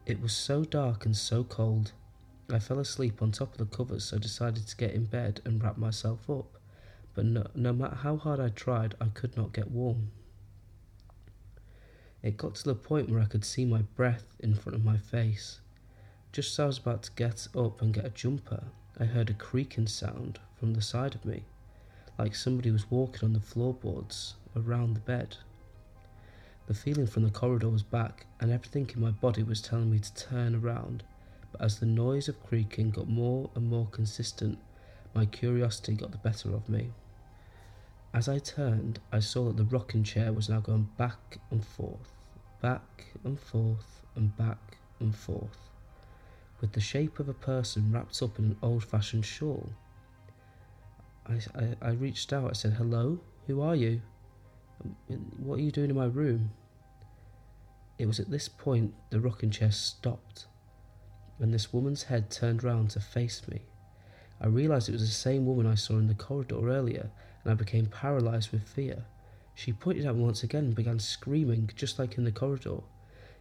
It 0.05 0.21
was 0.21 0.33
so 0.33 0.65
dark 0.65 1.05
and 1.05 1.15
so 1.15 1.45
cold, 1.45 1.93
I 2.51 2.59
fell 2.59 2.79
asleep 2.79 3.21
on 3.21 3.31
top 3.31 3.53
of 3.53 3.57
the 3.57 3.77
covers, 3.77 4.03
so 4.03 4.17
decided 4.17 4.67
to 4.67 4.75
get 4.75 4.91
in 4.91 5.05
bed 5.05 5.39
and 5.45 5.63
wrap 5.63 5.77
myself 5.77 6.29
up. 6.29 6.57
But 7.13 7.23
no, 7.23 7.47
no 7.55 7.71
matter 7.71 7.95
how 7.95 8.17
hard 8.17 8.41
I 8.41 8.49
tried, 8.49 8.95
I 8.99 9.05
could 9.05 9.37
not 9.37 9.53
get 9.53 9.71
warm. 9.71 10.11
It 12.21 12.35
got 12.35 12.55
to 12.55 12.65
the 12.65 12.75
point 12.75 13.09
where 13.09 13.21
I 13.21 13.27
could 13.27 13.45
see 13.45 13.63
my 13.63 13.83
breath 13.95 14.25
in 14.41 14.55
front 14.55 14.75
of 14.75 14.83
my 14.83 14.97
face. 14.97 15.61
Just 16.33 16.53
as 16.53 16.59
I 16.59 16.65
was 16.65 16.77
about 16.79 17.03
to 17.03 17.11
get 17.11 17.47
up 17.55 17.79
and 17.79 17.93
get 17.93 18.05
a 18.05 18.09
jumper, 18.09 18.63
I 18.99 19.05
heard 19.05 19.29
a 19.29 19.35
creaking 19.35 19.85
sound 19.85 20.39
from 20.55 20.73
the 20.73 20.81
side 20.81 21.13
of 21.13 21.25
me, 21.25 21.43
like 22.17 22.33
somebody 22.33 22.71
was 22.71 22.89
walking 22.89 23.23
on 23.23 23.33
the 23.33 23.39
floorboards 23.39 24.33
around 24.55 24.95
the 24.95 25.01
bed. 25.01 25.37
The 26.65 26.73
feeling 26.73 27.05
from 27.05 27.21
the 27.21 27.29
corridor 27.29 27.69
was 27.69 27.83
back, 27.83 28.25
and 28.39 28.49
everything 28.49 28.89
in 28.95 28.99
my 28.99 29.11
body 29.11 29.43
was 29.43 29.61
telling 29.61 29.91
me 29.91 29.99
to 29.99 30.15
turn 30.15 30.55
around. 30.55 31.03
But 31.51 31.61
as 31.61 31.77
the 31.77 31.85
noise 31.85 32.27
of 32.27 32.43
creaking 32.43 32.89
got 32.89 33.07
more 33.07 33.51
and 33.53 33.69
more 33.69 33.85
consistent, 33.91 34.57
my 35.13 35.27
curiosity 35.27 35.93
got 35.93 36.13
the 36.13 36.17
better 36.17 36.51
of 36.55 36.67
me. 36.67 36.93
As 38.11 38.27
I 38.27 38.39
turned, 38.39 38.97
I 39.11 39.19
saw 39.19 39.45
that 39.45 39.57
the 39.57 39.65
rocking 39.65 40.03
chair 40.03 40.33
was 40.33 40.49
now 40.49 40.61
going 40.61 40.89
back 40.97 41.37
and 41.51 41.63
forth, 41.63 42.11
back 42.59 43.13
and 43.23 43.39
forth, 43.39 44.01
and 44.15 44.35
back 44.35 44.79
and 44.99 45.15
forth 45.15 45.69
with 46.63 46.71
the 46.71 46.79
shape 46.79 47.19
of 47.19 47.27
a 47.27 47.33
person 47.33 47.91
wrapped 47.91 48.21
up 48.23 48.39
in 48.39 48.45
an 48.45 48.57
old 48.61 48.85
fashioned 48.85 49.25
shawl. 49.25 49.69
I, 51.27 51.33
I, 51.53 51.75
I 51.81 51.91
reached 51.91 52.31
out, 52.31 52.49
I 52.49 52.53
said, 52.53 52.71
Hello, 52.71 53.19
who 53.47 53.59
are 53.59 53.75
you? 53.75 54.01
Um, 54.81 54.95
what 55.39 55.59
are 55.59 55.61
you 55.61 55.73
doing 55.73 55.89
in 55.89 55.97
my 55.97 56.05
room? 56.05 56.51
It 57.99 58.05
was 58.05 58.21
at 58.21 58.31
this 58.31 58.47
point 58.47 58.93
the 59.09 59.19
rocking 59.19 59.51
chair 59.51 59.73
stopped, 59.73 60.45
and 61.37 61.53
this 61.53 61.73
woman's 61.73 62.03
head 62.03 62.31
turned 62.31 62.63
round 62.63 62.91
to 62.91 63.01
face 63.01 63.45
me. 63.49 63.63
I 64.39 64.47
realised 64.47 64.87
it 64.87 64.93
was 64.93 65.01
the 65.01 65.07
same 65.07 65.45
woman 65.45 65.67
I 65.67 65.75
saw 65.75 65.95
in 65.95 66.07
the 66.07 66.15
corridor 66.15 66.69
earlier, 66.69 67.11
and 67.43 67.51
I 67.51 67.55
became 67.55 67.87
paralysed 67.87 68.53
with 68.53 68.69
fear. 68.69 69.03
She 69.53 69.73
pointed 69.73 70.05
at 70.05 70.15
me 70.15 70.23
once 70.23 70.43
again 70.43 70.63
and 70.63 70.75
began 70.75 70.99
screaming, 70.99 71.69
just 71.75 71.99
like 71.99 72.17
in 72.17 72.23
the 72.23 72.31
corridor. 72.31 72.77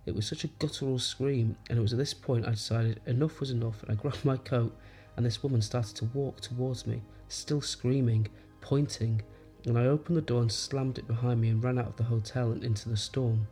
It 0.04 0.14
was 0.14 0.26
such 0.26 0.44
a 0.44 0.49
guttural 0.49 0.99
scream, 0.99 1.56
and 1.68 1.78
it 1.78 1.82
was 1.82 1.92
at 1.92 1.99
this 1.99 2.14
point 2.14 2.47
I 2.47 2.50
decided 2.50 3.00
enough 3.06 3.40
was 3.40 3.50
enough, 3.50 3.82
and 3.82 3.92
I 3.92 3.94
grabbed 3.94 4.25
my 4.25 4.37
coat, 4.37 4.76
and 5.16 5.25
this 5.25 5.42
woman 5.42 5.62
started 5.62 5.97
to 5.97 6.06
walk 6.06 6.40
towards 6.40 6.87
me, 6.87 7.02
still 7.28 7.61
screaming, 7.61 8.28
pointing, 8.61 9.23
and 9.66 9.78
I 9.78 9.87
opened 9.87 10.16
the 10.16 10.23
door 10.23 10.42
and 10.42 10.50
slammed 10.50 10.99
it 10.99 11.06
behind 11.06 11.40
me 11.40 11.50
and 11.50 11.62
ran 11.62 11.78
out 11.78 11.87
of 11.87 11.97
the 11.97 12.04
hotel 12.04 12.50
and 12.50 12.64
into 12.64 12.88
the 12.88 12.97
storm. 12.97 13.47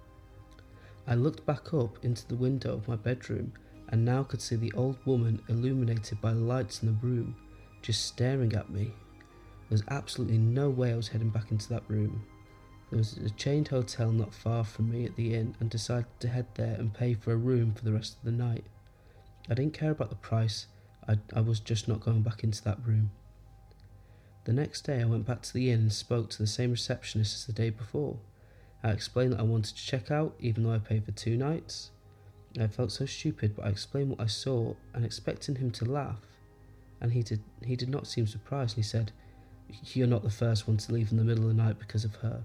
I 1.06 1.14
looked 1.14 1.46
back 1.46 1.72
up 1.72 2.04
into 2.04 2.26
the 2.26 2.36
window 2.36 2.74
of 2.74 2.88
my 2.88 2.96
bedroom 2.96 3.52
and 3.88 4.04
now 4.04 4.22
could 4.22 4.40
see 4.40 4.56
the 4.56 4.72
old 4.72 4.96
woman 5.04 5.42
illuminated 5.48 6.20
by 6.20 6.32
the 6.32 6.40
lights 6.40 6.82
in 6.82 6.88
the 6.88 7.06
room, 7.06 7.36
just 7.82 8.06
staring 8.06 8.52
at 8.54 8.70
me. 8.70 8.84
There 9.68 9.76
was 9.76 9.84
absolutely 9.88 10.38
no 10.38 10.68
way 10.70 10.92
I 10.92 10.96
was 10.96 11.08
heading 11.08 11.30
back 11.30 11.50
into 11.50 11.68
that 11.70 11.88
room. 11.88 12.24
There 12.90 12.98
was 12.98 13.16
a 13.18 13.30
chained 13.30 13.68
hotel 13.68 14.10
not 14.10 14.34
far 14.34 14.64
from 14.64 14.90
me 14.90 15.04
at 15.04 15.14
the 15.14 15.34
inn 15.34 15.54
and 15.60 15.70
decided 15.70 16.06
to 16.20 16.28
head 16.28 16.46
there 16.54 16.74
and 16.74 16.92
pay 16.92 17.14
for 17.14 17.32
a 17.32 17.36
room 17.36 17.72
for 17.72 17.84
the 17.84 17.92
rest 17.92 18.16
of 18.16 18.24
the 18.24 18.32
night. 18.32 18.64
I 19.48 19.54
didn't 19.54 19.74
care 19.74 19.92
about 19.92 20.10
the 20.10 20.16
price, 20.16 20.66
I, 21.08 21.18
I 21.34 21.40
was 21.40 21.60
just 21.60 21.86
not 21.86 22.00
going 22.00 22.22
back 22.22 22.42
into 22.42 22.62
that 22.64 22.84
room. 22.84 23.10
The 24.44 24.52
next 24.52 24.82
day 24.82 25.00
I 25.00 25.06
went 25.06 25.26
back 25.26 25.42
to 25.42 25.54
the 25.54 25.70
inn 25.70 25.80
and 25.80 25.92
spoke 25.92 26.30
to 26.30 26.38
the 26.38 26.46
same 26.46 26.72
receptionist 26.72 27.36
as 27.36 27.46
the 27.46 27.52
day 27.52 27.70
before. 27.70 28.16
I 28.82 28.90
explained 28.90 29.32
that 29.32 29.40
I 29.40 29.44
wanted 29.44 29.76
to 29.76 29.86
check 29.86 30.10
out 30.10 30.34
even 30.40 30.64
though 30.64 30.72
I 30.72 30.78
paid 30.78 31.04
for 31.04 31.12
two 31.12 31.36
nights. 31.36 31.90
I 32.58 32.66
felt 32.66 32.90
so 32.90 33.06
stupid, 33.06 33.54
but 33.54 33.66
I 33.66 33.68
explained 33.68 34.10
what 34.10 34.20
I 34.20 34.26
saw 34.26 34.74
and 34.94 35.04
expecting 35.04 35.56
him 35.56 35.70
to 35.72 35.84
laugh. 35.84 36.20
And 37.00 37.12
he 37.12 37.22
did 37.22 37.40
he 37.64 37.76
did 37.76 37.88
not 37.88 38.06
seem 38.06 38.26
surprised 38.26 38.76
and 38.76 38.84
he 38.84 38.88
said, 38.88 39.12
You're 39.92 40.06
not 40.06 40.22
the 40.22 40.30
first 40.30 40.66
one 40.66 40.78
to 40.78 40.92
leave 40.92 41.12
in 41.12 41.18
the 41.18 41.24
middle 41.24 41.44
of 41.44 41.56
the 41.56 41.62
night 41.62 41.78
because 41.78 42.04
of 42.04 42.16
her. 42.16 42.42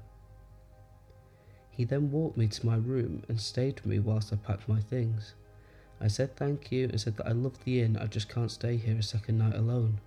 He 1.75 1.84
then 1.84 2.12
walked 2.12 2.38
me 2.38 2.48
to 2.48 2.65
my 2.65 2.77
room 2.77 3.24
and 3.27 3.39
stayed 3.39 3.75
with 3.82 3.86
me 3.86 4.00
whilst 4.00 4.32
I 4.32 4.38
packed 4.38 4.70
my 4.70 4.79
things. 4.79 5.34
I 6.00 6.08
said 6.08 6.36
thank 6.36 6.72
you 6.72 6.86
and 6.86 7.00
said 7.00 7.17
that 7.17 7.27
I 7.27 7.32
loved 7.32 7.63
the 7.63 7.82
inn, 7.82 7.98
I 7.98 8.08
just 8.08 8.29
can't 8.29 8.51
stay 8.51 8.77
here 8.77 8.98
a 8.98 9.03
second 9.03 9.38
night 9.38 9.55
alone. 9.55 10.00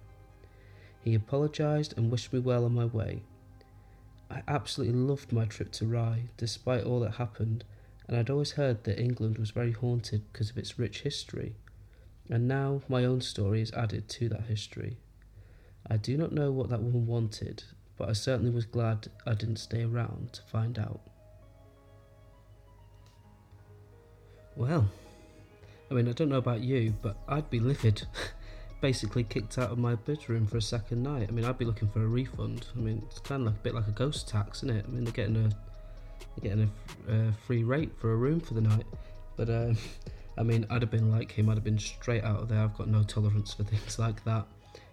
He 1.02 1.14
apologised 1.14 1.96
and 1.96 2.10
wished 2.10 2.32
me 2.32 2.38
well 2.38 2.64
on 2.64 2.74
my 2.74 2.84
way. 2.84 3.22
I 4.30 4.42
absolutely 4.46 4.98
loved 4.98 5.32
my 5.32 5.44
trip 5.44 5.72
to 5.72 5.86
Rye, 5.86 6.24
despite 6.36 6.84
all 6.84 7.00
that 7.00 7.14
happened, 7.16 7.64
and 8.06 8.16
I'd 8.16 8.30
always 8.30 8.52
heard 8.52 8.84
that 8.84 9.00
England 9.00 9.38
was 9.38 9.50
very 9.50 9.72
haunted 9.72 10.22
because 10.32 10.50
of 10.50 10.58
its 10.58 10.78
rich 10.78 11.02
history. 11.02 11.54
And 12.30 12.46
now 12.46 12.82
my 12.88 13.04
own 13.04 13.20
story 13.20 13.62
is 13.62 13.72
added 13.72 14.08
to 14.08 14.28
that 14.30 14.44
history. 14.44 14.98
I 15.86 15.96
do 15.96 16.16
not 16.16 16.32
know 16.32 16.50
what 16.50 16.68
that 16.70 16.82
woman 16.82 17.06
wanted, 17.06 17.64
but 17.96 18.08
I 18.08 18.12
certainly 18.12 18.50
was 18.50 18.66
glad 18.66 19.08
I 19.26 19.34
didn't 19.34 19.56
stay 19.56 19.84
around 19.84 20.34
to 20.34 20.42
find 20.42 20.78
out. 20.78 21.00
Well, 24.58 24.90
I 25.88 25.94
mean, 25.94 26.08
I 26.08 26.12
don't 26.12 26.30
know 26.30 26.38
about 26.38 26.62
you, 26.62 26.92
but 27.00 27.16
I'd 27.28 27.48
be 27.48 27.60
livid. 27.60 28.02
Basically, 28.80 29.22
kicked 29.22 29.56
out 29.56 29.70
of 29.70 29.78
my 29.78 29.94
bedroom 29.94 30.48
for 30.48 30.56
a 30.56 30.62
second 30.62 31.04
night. 31.04 31.28
I 31.28 31.32
mean, 31.32 31.44
I'd 31.44 31.58
be 31.58 31.64
looking 31.64 31.88
for 31.88 32.02
a 32.02 32.08
refund. 32.08 32.66
I 32.76 32.80
mean, 32.80 33.00
it's 33.06 33.20
kind 33.20 33.42
of 33.42 33.46
like 33.46 33.54
a 33.54 33.62
bit 33.62 33.74
like 33.76 33.86
a 33.86 33.92
ghost 33.92 34.28
tax, 34.28 34.64
isn't 34.64 34.76
it? 34.76 34.84
I 34.86 34.90
mean, 34.90 35.04
they're 35.04 35.12
getting 35.12 35.36
a 35.36 35.48
they're 35.48 36.50
getting 36.50 36.72
a 37.08 37.32
free 37.46 37.62
rate 37.62 37.92
for 38.00 38.12
a 38.12 38.16
room 38.16 38.40
for 38.40 38.54
the 38.54 38.60
night. 38.60 38.84
But 39.36 39.48
um, 39.48 39.76
I 40.38 40.42
mean, 40.42 40.66
I'd 40.70 40.82
have 40.82 40.90
been 40.90 41.12
like 41.12 41.30
him. 41.30 41.48
I'd 41.48 41.56
have 41.56 41.64
been 41.64 41.78
straight 41.78 42.24
out 42.24 42.40
of 42.40 42.48
there. 42.48 42.58
I've 42.58 42.76
got 42.76 42.88
no 42.88 43.04
tolerance 43.04 43.54
for 43.54 43.62
things 43.72 43.96
like 43.96 44.24
that. 44.24 44.44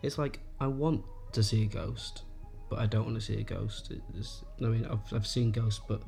It's 0.04 0.20
like 0.20 0.42
I 0.60 0.68
want 0.68 1.04
to 1.32 1.42
see 1.42 1.64
a 1.64 1.68
ghost, 1.68 2.22
but 2.70 2.78
I 2.78 2.86
don't 2.86 3.06
want 3.06 3.16
to 3.16 3.22
see 3.22 3.40
a 3.40 3.44
ghost. 3.44 3.92
It's, 4.16 4.44
I 4.62 4.66
mean, 4.66 4.86
I've 4.86 5.12
I've 5.12 5.26
seen 5.26 5.52
ghosts, 5.52 5.82
but 5.88 6.04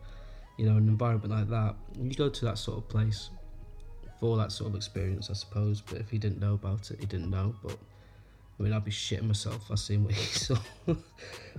you 0.59 0.67
know, 0.67 0.77
an 0.77 0.87
environment 0.87 1.31
like 1.31 1.49
that, 1.49 1.75
When 1.95 2.11
you 2.11 2.15
go 2.15 2.29
to 2.29 2.45
that 2.45 2.59
sort 2.59 2.77
of 2.77 2.87
place 2.89 3.31
for 4.19 4.37
that 4.37 4.51
sort 4.51 4.69
of 4.69 4.75
experience, 4.75 5.29
I 5.29 5.33
suppose. 5.33 5.81
But 5.81 5.99
if 5.99 6.09
he 6.09 6.17
didn't 6.17 6.39
know 6.39 6.53
about 6.53 6.91
it, 6.91 6.99
he 6.99 7.05
didn't 7.05 7.29
know. 7.29 7.55
But 7.63 7.77
I 8.59 8.63
mean, 8.63 8.73
I'd 8.73 8.85
be 8.85 8.91
shitting 8.91 9.27
myself. 9.27 9.69
I 9.71 9.75
seen 9.75 10.03
what 10.03 10.13
he 10.13 10.25
saw. 10.37 10.57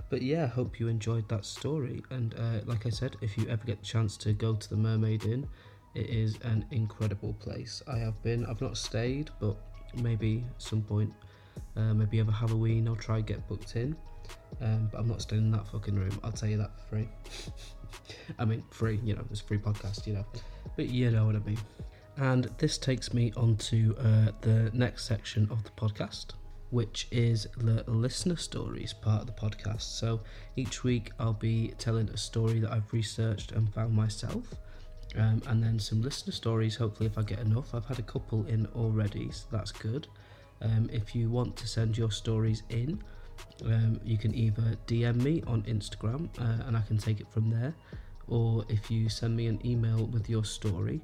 but 0.09 0.21
yeah, 0.21 0.47
hope 0.47 0.79
you 0.79 0.87
enjoyed 0.87 1.27
that 1.29 1.45
story. 1.45 2.03
And 2.09 2.35
uh, 2.35 2.59
like 2.65 2.85
I 2.85 2.89
said, 2.89 3.15
if 3.21 3.37
you 3.37 3.47
ever 3.47 3.63
get 3.65 3.79
the 3.79 3.85
chance 3.85 4.17
to 4.17 4.33
go 4.33 4.55
to 4.55 4.69
the 4.69 4.75
Mermaid 4.75 5.25
Inn, 5.25 5.47
it 5.95 6.09
is 6.09 6.37
an 6.43 6.65
incredible 6.71 7.33
place. 7.39 7.81
I 7.87 7.97
have 7.97 8.21
been. 8.21 8.45
I've 8.45 8.61
not 8.61 8.77
stayed, 8.77 9.29
but 9.39 9.55
maybe 10.01 10.43
some 10.57 10.81
point, 10.81 11.11
uh, 11.75 11.93
maybe 11.93 12.21
over 12.21 12.31
Halloween, 12.31 12.87
I'll 12.87 12.95
try 12.95 13.21
get 13.21 13.47
booked 13.47 13.75
in. 13.75 13.95
Um, 14.61 14.89
but 14.91 14.99
I'm 14.99 15.07
not 15.07 15.21
staying 15.21 15.43
in 15.43 15.51
that 15.51 15.67
fucking 15.67 15.95
room. 15.95 16.19
I'll 16.23 16.31
tell 16.31 16.49
you 16.49 16.57
that 16.57 16.71
for 16.77 16.95
free. 16.95 17.09
I 18.39 18.45
mean, 18.45 18.63
free. 18.69 18.99
You 19.03 19.15
know, 19.15 19.25
it's 19.31 19.39
free 19.39 19.57
podcast. 19.57 20.05
You 20.05 20.13
know, 20.13 20.25
but 20.75 20.89
you 20.89 21.09
know 21.11 21.25
what 21.25 21.35
I 21.35 21.39
mean. 21.39 21.57
And 22.19 22.45
this 22.57 22.77
takes 22.77 23.13
me 23.13 23.31
on 23.37 23.55
to 23.57 23.95
uh, 23.97 24.31
the 24.41 24.69
next 24.73 25.05
section 25.05 25.47
of 25.49 25.63
the 25.63 25.69
podcast, 25.69 26.33
which 26.69 27.07
is 27.11 27.47
the 27.57 27.89
listener 27.89 28.35
stories 28.35 28.91
part 28.91 29.21
of 29.21 29.27
the 29.27 29.33
podcast. 29.33 29.83
So 29.83 30.19
each 30.57 30.83
week 30.83 31.11
I'll 31.17 31.31
be 31.31 31.73
telling 31.77 32.09
a 32.09 32.17
story 32.17 32.59
that 32.59 32.73
I've 32.73 32.91
researched 32.91 33.53
and 33.53 33.73
found 33.73 33.93
myself, 33.93 34.43
um, 35.15 35.41
and 35.47 35.63
then 35.63 35.79
some 35.79 36.01
listener 36.01 36.33
stories, 36.33 36.75
hopefully, 36.75 37.07
if 37.07 37.17
I 37.17 37.21
get 37.21 37.39
enough. 37.39 37.73
I've 37.73 37.85
had 37.85 37.99
a 37.99 38.03
couple 38.03 38.45
in 38.47 38.67
already, 38.75 39.31
so 39.31 39.45
that's 39.49 39.71
good. 39.71 40.07
Um, 40.61 40.89
if 40.91 41.15
you 41.15 41.29
want 41.29 41.55
to 41.55 41.67
send 41.67 41.97
your 41.97 42.11
stories 42.11 42.63
in, 42.69 43.01
um, 43.65 43.97
you 44.03 44.17
can 44.17 44.35
either 44.35 44.75
DM 44.87 45.23
me 45.23 45.41
on 45.47 45.63
Instagram 45.63 46.27
uh, 46.37 46.67
and 46.67 46.75
I 46.75 46.81
can 46.81 46.97
take 46.97 47.21
it 47.21 47.31
from 47.31 47.49
there, 47.49 47.73
or 48.27 48.65
if 48.67 48.91
you 48.91 49.07
send 49.07 49.37
me 49.37 49.47
an 49.47 49.65
email 49.65 50.05
with 50.07 50.29
your 50.29 50.43
story 50.43 50.99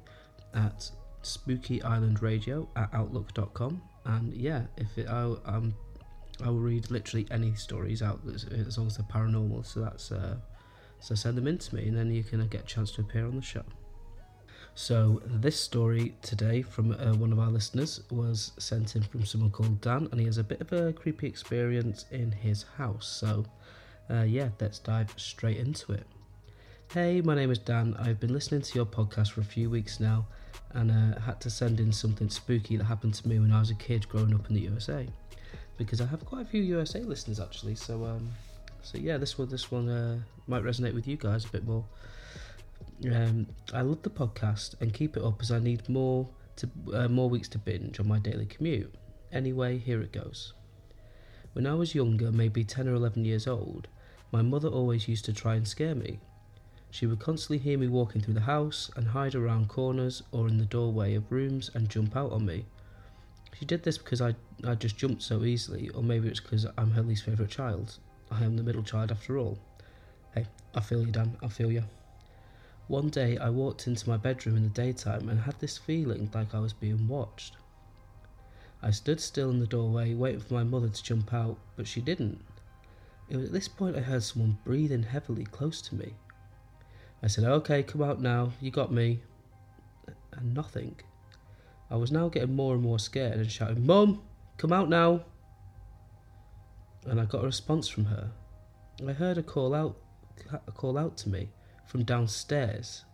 at 0.52 0.90
Spooky 1.26 1.82
Island 1.82 2.22
Radio 2.22 2.68
at 2.76 2.88
outlook.com. 2.92 3.82
And 4.04 4.32
yeah, 4.34 4.62
if 4.76 4.96
it, 4.96 5.08
I'll, 5.08 5.40
um, 5.44 5.74
I'll 6.44 6.54
read 6.54 6.90
literally 6.90 7.26
any 7.30 7.54
stories 7.54 8.02
out 8.02 8.20
as 8.26 8.78
long 8.78 8.86
as 8.86 8.96
they're 8.96 9.06
paranormal. 9.06 9.66
So 9.66 9.80
that's 9.80 10.12
uh, 10.12 10.36
so 11.00 11.14
send 11.14 11.36
them 11.36 11.46
in 11.46 11.58
to 11.58 11.74
me, 11.74 11.88
and 11.88 11.96
then 11.96 12.12
you 12.12 12.24
can 12.24 12.40
uh, 12.40 12.44
get 12.44 12.62
a 12.62 12.66
chance 12.66 12.90
to 12.92 13.00
appear 13.02 13.26
on 13.26 13.36
the 13.36 13.42
show. 13.42 13.62
So 14.74 15.22
this 15.24 15.58
story 15.58 16.14
today 16.20 16.62
from 16.62 16.92
uh, 16.92 17.14
one 17.14 17.32
of 17.32 17.38
our 17.38 17.50
listeners 17.50 18.02
was 18.10 18.52
sent 18.58 18.94
in 18.94 19.02
from 19.02 19.24
someone 19.24 19.50
called 19.50 19.80
Dan, 19.80 20.08
and 20.10 20.20
he 20.20 20.26
has 20.26 20.38
a 20.38 20.44
bit 20.44 20.60
of 20.60 20.72
a 20.72 20.92
creepy 20.92 21.26
experience 21.26 22.04
in 22.10 22.30
his 22.30 22.64
house. 22.76 23.06
So 23.06 23.46
uh, 24.10 24.22
yeah, 24.22 24.50
let's 24.60 24.78
dive 24.78 25.12
straight 25.16 25.56
into 25.56 25.92
it. 25.92 26.06
Hey, 26.92 27.20
my 27.20 27.34
name 27.34 27.50
is 27.50 27.58
Dan. 27.58 27.96
I've 27.98 28.20
been 28.20 28.32
listening 28.32 28.62
to 28.62 28.74
your 28.74 28.86
podcast 28.86 29.32
for 29.32 29.40
a 29.40 29.44
few 29.44 29.70
weeks 29.70 29.98
now 29.98 30.26
and 30.76 30.90
uh, 30.90 31.18
had 31.20 31.40
to 31.40 31.48
send 31.48 31.80
in 31.80 31.90
something 31.90 32.28
spooky 32.28 32.76
that 32.76 32.84
happened 32.84 33.14
to 33.14 33.26
me 33.26 33.38
when 33.38 33.50
I 33.50 33.60
was 33.60 33.70
a 33.70 33.74
kid 33.74 34.06
growing 34.08 34.34
up 34.34 34.46
in 34.48 34.54
the 34.54 34.60
USA, 34.60 35.08
because 35.78 36.02
I 36.02 36.06
have 36.06 36.24
quite 36.26 36.42
a 36.42 36.44
few 36.44 36.62
USA 36.62 37.00
listeners 37.00 37.40
actually. 37.40 37.76
So, 37.76 38.04
um, 38.04 38.30
so 38.82 38.98
yeah, 38.98 39.16
this 39.16 39.38
one 39.38 39.48
this 39.48 39.70
one 39.70 39.88
uh, 39.88 40.18
might 40.46 40.62
resonate 40.62 40.94
with 40.94 41.08
you 41.08 41.16
guys 41.16 41.46
a 41.46 41.48
bit 41.48 41.66
more. 41.66 41.84
Um, 43.10 43.46
I 43.72 43.80
love 43.80 44.02
the 44.02 44.10
podcast 44.10 44.80
and 44.80 44.92
keep 44.92 45.16
it 45.16 45.22
up 45.22 45.40
as 45.40 45.50
I 45.50 45.58
need 45.58 45.88
more 45.88 46.28
to 46.56 46.68
uh, 46.92 47.08
more 47.08 47.30
weeks 47.30 47.48
to 47.48 47.58
binge 47.58 47.98
on 47.98 48.06
my 48.06 48.18
daily 48.18 48.46
commute. 48.46 48.94
Anyway, 49.32 49.78
here 49.78 50.02
it 50.02 50.12
goes. 50.12 50.52
When 51.54 51.66
I 51.66 51.74
was 51.74 51.94
younger, 51.94 52.30
maybe 52.30 52.64
10 52.64 52.86
or 52.86 52.94
11 52.94 53.24
years 53.24 53.46
old, 53.46 53.88
my 54.30 54.42
mother 54.42 54.68
always 54.68 55.08
used 55.08 55.24
to 55.24 55.32
try 55.32 55.54
and 55.54 55.66
scare 55.66 55.94
me 55.94 56.20
she 56.90 57.06
would 57.06 57.18
constantly 57.18 57.58
hear 57.58 57.78
me 57.78 57.88
walking 57.88 58.20
through 58.22 58.34
the 58.34 58.40
house 58.40 58.90
and 58.96 59.08
hide 59.08 59.34
around 59.34 59.68
corners 59.68 60.22
or 60.32 60.48
in 60.48 60.58
the 60.58 60.64
doorway 60.64 61.14
of 61.14 61.30
rooms 61.30 61.70
and 61.74 61.88
jump 61.88 62.16
out 62.16 62.32
on 62.32 62.46
me. 62.46 62.64
She 63.58 63.64
did 63.64 63.82
this 63.82 63.98
because 63.98 64.20
I, 64.20 64.34
I 64.64 64.74
just 64.74 64.96
jumped 64.96 65.22
so 65.22 65.44
easily, 65.44 65.88
or 65.90 66.02
maybe 66.02 66.28
it's 66.28 66.40
because 66.40 66.66
I'm 66.76 66.90
her 66.90 67.02
least 67.02 67.24
favourite 67.24 67.50
child. 67.50 67.98
I 68.30 68.44
am 68.44 68.56
the 68.56 68.62
middle 68.62 68.82
child 68.82 69.10
after 69.10 69.38
all. 69.38 69.58
Hey, 70.34 70.46
I 70.74 70.80
feel 70.80 71.04
you, 71.06 71.12
Dan, 71.12 71.36
I 71.42 71.48
feel 71.48 71.72
you. 71.72 71.84
One 72.88 73.08
day 73.08 73.36
I 73.38 73.50
walked 73.50 73.86
into 73.86 74.08
my 74.08 74.16
bedroom 74.16 74.56
in 74.56 74.62
the 74.64 74.68
daytime 74.68 75.28
and 75.28 75.40
had 75.40 75.58
this 75.58 75.78
feeling 75.78 76.30
like 76.32 76.54
I 76.54 76.60
was 76.60 76.72
being 76.72 77.08
watched. 77.08 77.56
I 78.82 78.90
stood 78.90 79.20
still 79.20 79.50
in 79.50 79.58
the 79.58 79.66
doorway, 79.66 80.14
waiting 80.14 80.40
for 80.40 80.54
my 80.54 80.62
mother 80.62 80.88
to 80.88 81.02
jump 81.02 81.32
out, 81.34 81.58
but 81.76 81.88
she 81.88 82.00
didn't. 82.00 82.44
It 83.28 83.38
was 83.38 83.46
at 83.46 83.52
this 83.52 83.68
point 83.68 83.96
I 83.96 84.00
heard 84.00 84.22
someone 84.22 84.58
breathing 84.64 85.02
heavily 85.02 85.44
close 85.44 85.82
to 85.82 85.94
me. 85.94 86.14
I 87.22 87.28
said, 87.28 87.44
Okay, 87.44 87.82
come 87.82 88.02
out 88.02 88.20
now, 88.20 88.52
you 88.60 88.70
got 88.70 88.92
me. 88.92 89.20
And 90.32 90.54
nothing. 90.54 90.96
I 91.90 91.96
was 91.96 92.12
now 92.12 92.28
getting 92.28 92.54
more 92.54 92.74
and 92.74 92.82
more 92.82 92.98
scared 92.98 93.38
and 93.38 93.50
shouting, 93.50 93.86
Mum, 93.86 94.22
come 94.58 94.72
out 94.72 94.88
now. 94.88 95.22
And 97.06 97.20
I 97.20 97.24
got 97.24 97.42
a 97.42 97.46
response 97.46 97.88
from 97.88 98.06
her. 98.06 98.30
I 99.06 99.12
heard 99.12 99.38
a 99.38 99.42
call 99.42 99.74
out 99.74 99.96
call 100.74 100.98
out 100.98 101.16
to 101.18 101.28
me 101.28 101.48
from 101.86 102.04
downstairs. 102.04 103.04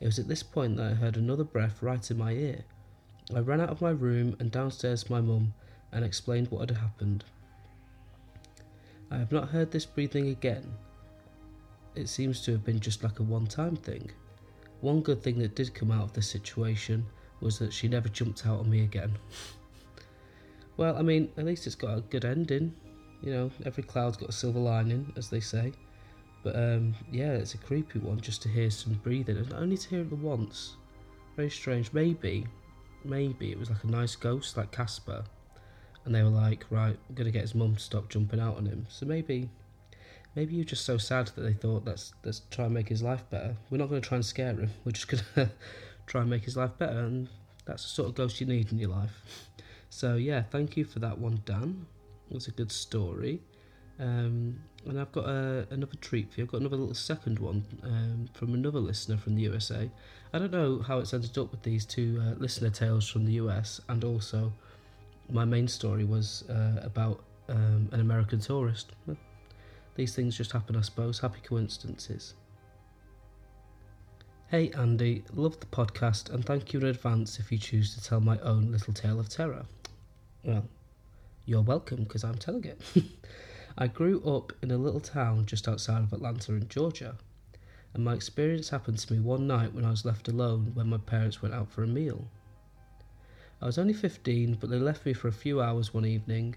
It 0.00 0.06
was 0.06 0.18
at 0.18 0.28
this 0.28 0.42
point 0.42 0.76
that 0.76 0.90
I 0.92 0.94
heard 0.94 1.16
another 1.16 1.44
breath 1.44 1.82
right 1.82 2.10
in 2.10 2.18
my 2.18 2.32
ear. 2.32 2.64
I 3.34 3.40
ran 3.40 3.60
out 3.60 3.70
of 3.70 3.80
my 3.80 3.90
room 3.90 4.36
and 4.38 4.50
downstairs 4.50 5.04
to 5.04 5.12
my 5.12 5.20
mum 5.20 5.54
and 5.90 6.04
explained 6.04 6.48
what 6.50 6.68
had 6.68 6.78
happened. 6.78 7.24
I 9.10 9.18
have 9.18 9.32
not 9.32 9.50
heard 9.50 9.70
this 9.70 9.86
breathing 9.86 10.28
again. 10.28 10.74
It 11.94 12.08
seems 12.08 12.40
to 12.42 12.52
have 12.52 12.64
been 12.64 12.80
just 12.80 13.02
like 13.02 13.18
a 13.18 13.22
one 13.22 13.46
time 13.46 13.76
thing. 13.76 14.10
One 14.80 15.00
good 15.00 15.22
thing 15.22 15.38
that 15.40 15.54
did 15.54 15.74
come 15.74 15.90
out 15.90 16.04
of 16.04 16.12
this 16.12 16.28
situation 16.28 17.06
was 17.40 17.58
that 17.58 17.72
she 17.72 17.88
never 17.88 18.08
jumped 18.08 18.46
out 18.46 18.60
on 18.60 18.70
me 18.70 18.82
again. 18.82 19.12
well, 20.76 20.96
I 20.96 21.02
mean, 21.02 21.30
at 21.36 21.44
least 21.44 21.66
it's 21.66 21.76
got 21.76 21.98
a 21.98 22.00
good 22.00 22.24
ending. 22.24 22.74
You 23.20 23.32
know, 23.32 23.50
every 23.64 23.82
cloud's 23.84 24.16
got 24.16 24.30
a 24.30 24.32
silver 24.32 24.58
lining, 24.58 25.12
as 25.16 25.28
they 25.28 25.40
say. 25.40 25.72
But 26.42 26.56
um, 26.56 26.94
yeah, 27.10 27.32
it's 27.32 27.54
a 27.54 27.58
creepy 27.58 28.00
one 28.00 28.20
just 28.20 28.42
to 28.42 28.48
hear 28.48 28.70
some 28.70 28.94
breathing, 28.94 29.36
and 29.36 29.52
only 29.52 29.76
to 29.76 29.88
hear 29.88 30.00
it 30.00 30.12
once. 30.12 30.76
Very 31.36 31.50
strange. 31.50 31.92
Maybe, 31.92 32.46
maybe 33.04 33.52
it 33.52 33.58
was 33.58 33.70
like 33.70 33.84
a 33.84 33.86
nice 33.86 34.16
ghost, 34.16 34.56
like 34.56 34.72
Casper, 34.72 35.24
and 36.04 36.14
they 36.14 36.22
were 36.22 36.28
like, 36.28 36.66
right, 36.70 36.98
we're 37.08 37.14
gonna 37.14 37.30
get 37.30 37.42
his 37.42 37.54
mum 37.54 37.76
to 37.76 37.80
stop 37.80 38.08
jumping 38.08 38.40
out 38.40 38.56
on 38.56 38.66
him. 38.66 38.86
So 38.88 39.06
maybe, 39.06 39.48
maybe 40.34 40.54
you're 40.54 40.64
just 40.64 40.84
so 40.84 40.98
sad 40.98 41.28
that 41.28 41.42
they 41.42 41.52
thought 41.52 41.84
let's 41.84 42.12
let's 42.24 42.42
try 42.50 42.66
and 42.66 42.74
make 42.74 42.88
his 42.88 43.02
life 43.02 43.28
better. 43.30 43.56
We're 43.70 43.78
not 43.78 43.88
gonna 43.88 44.00
try 44.00 44.16
and 44.16 44.24
scare 44.24 44.54
him. 44.54 44.70
We're 44.84 44.92
just 44.92 45.08
gonna 45.08 45.50
try 46.06 46.22
and 46.22 46.30
make 46.30 46.44
his 46.44 46.56
life 46.56 46.76
better, 46.78 46.98
and 47.00 47.28
that's 47.64 47.82
the 47.82 47.88
sort 47.88 48.08
of 48.08 48.14
ghost 48.14 48.40
you 48.40 48.46
need 48.46 48.72
in 48.72 48.78
your 48.78 48.90
life. 48.90 49.48
So 49.90 50.16
yeah, 50.16 50.42
thank 50.42 50.76
you 50.76 50.84
for 50.84 50.98
that 51.00 51.18
one, 51.18 51.42
Dan. 51.44 51.86
It 52.30 52.34
was 52.34 52.48
a 52.48 52.52
good 52.52 52.72
story. 52.72 53.40
Um, 54.00 54.58
and 54.86 54.98
I've 54.98 55.12
got 55.12 55.26
a, 55.26 55.66
another 55.70 55.96
treat 56.00 56.32
for 56.32 56.40
you. 56.40 56.44
I've 56.44 56.50
got 56.50 56.60
another 56.60 56.76
little 56.76 56.94
second 56.94 57.38
one 57.38 57.64
um, 57.84 58.28
from 58.32 58.54
another 58.54 58.80
listener 58.80 59.16
from 59.16 59.36
the 59.36 59.42
USA. 59.42 59.90
I 60.32 60.38
don't 60.38 60.50
know 60.50 60.80
how 60.80 60.98
it's 60.98 61.14
ended 61.14 61.36
up 61.38 61.50
with 61.50 61.62
these 61.62 61.84
two 61.84 62.20
uh, 62.20 62.34
listener 62.38 62.70
tales 62.70 63.08
from 63.08 63.24
the 63.26 63.34
US, 63.34 63.80
and 63.88 64.02
also 64.02 64.52
my 65.30 65.44
main 65.44 65.68
story 65.68 66.04
was 66.04 66.48
uh, 66.48 66.80
about 66.82 67.22
um, 67.48 67.88
an 67.92 68.00
American 68.00 68.40
tourist. 68.40 68.92
These 69.94 70.14
things 70.14 70.36
just 70.36 70.52
happen, 70.52 70.76
I 70.76 70.80
suppose. 70.80 71.18
Happy 71.18 71.40
coincidences. 71.44 72.34
Hey 74.48 74.70
Andy, 74.76 75.24
love 75.32 75.58
the 75.60 75.66
podcast 75.66 76.30
and 76.30 76.44
thank 76.44 76.72
you 76.72 76.80
in 76.80 76.86
advance 76.86 77.38
if 77.38 77.50
you 77.50 77.58
choose 77.58 77.94
to 77.94 78.02
tell 78.02 78.20
my 78.20 78.38
own 78.40 78.70
little 78.70 78.92
tale 78.92 79.18
of 79.18 79.28
terror. 79.28 79.64
Well, 80.44 80.68
you're 81.46 81.62
welcome 81.62 82.04
because 82.04 82.22
I'm 82.22 82.36
telling 82.36 82.64
it. 82.64 82.80
I 83.78 83.86
grew 83.86 84.22
up 84.24 84.52
in 84.62 84.70
a 84.70 84.76
little 84.76 85.00
town 85.00 85.46
just 85.46 85.68
outside 85.68 86.02
of 86.02 86.12
Atlanta 86.12 86.52
in 86.52 86.68
Georgia, 86.68 87.16
and 87.94 88.04
my 88.04 88.12
experience 88.12 88.68
happened 88.68 88.98
to 88.98 89.12
me 89.14 89.20
one 89.20 89.46
night 89.46 89.72
when 89.72 89.86
I 89.86 89.90
was 89.90 90.04
left 90.04 90.28
alone 90.28 90.72
when 90.74 90.88
my 90.88 90.98
parents 90.98 91.40
went 91.40 91.54
out 91.54 91.70
for 91.70 91.82
a 91.82 91.86
meal. 91.86 92.26
I 93.62 93.66
was 93.66 93.78
only 93.78 93.94
15, 93.94 94.58
but 94.60 94.68
they 94.68 94.78
left 94.78 95.06
me 95.06 95.14
for 95.14 95.28
a 95.28 95.32
few 95.32 95.62
hours 95.62 95.94
one 95.94 96.04
evening. 96.04 96.56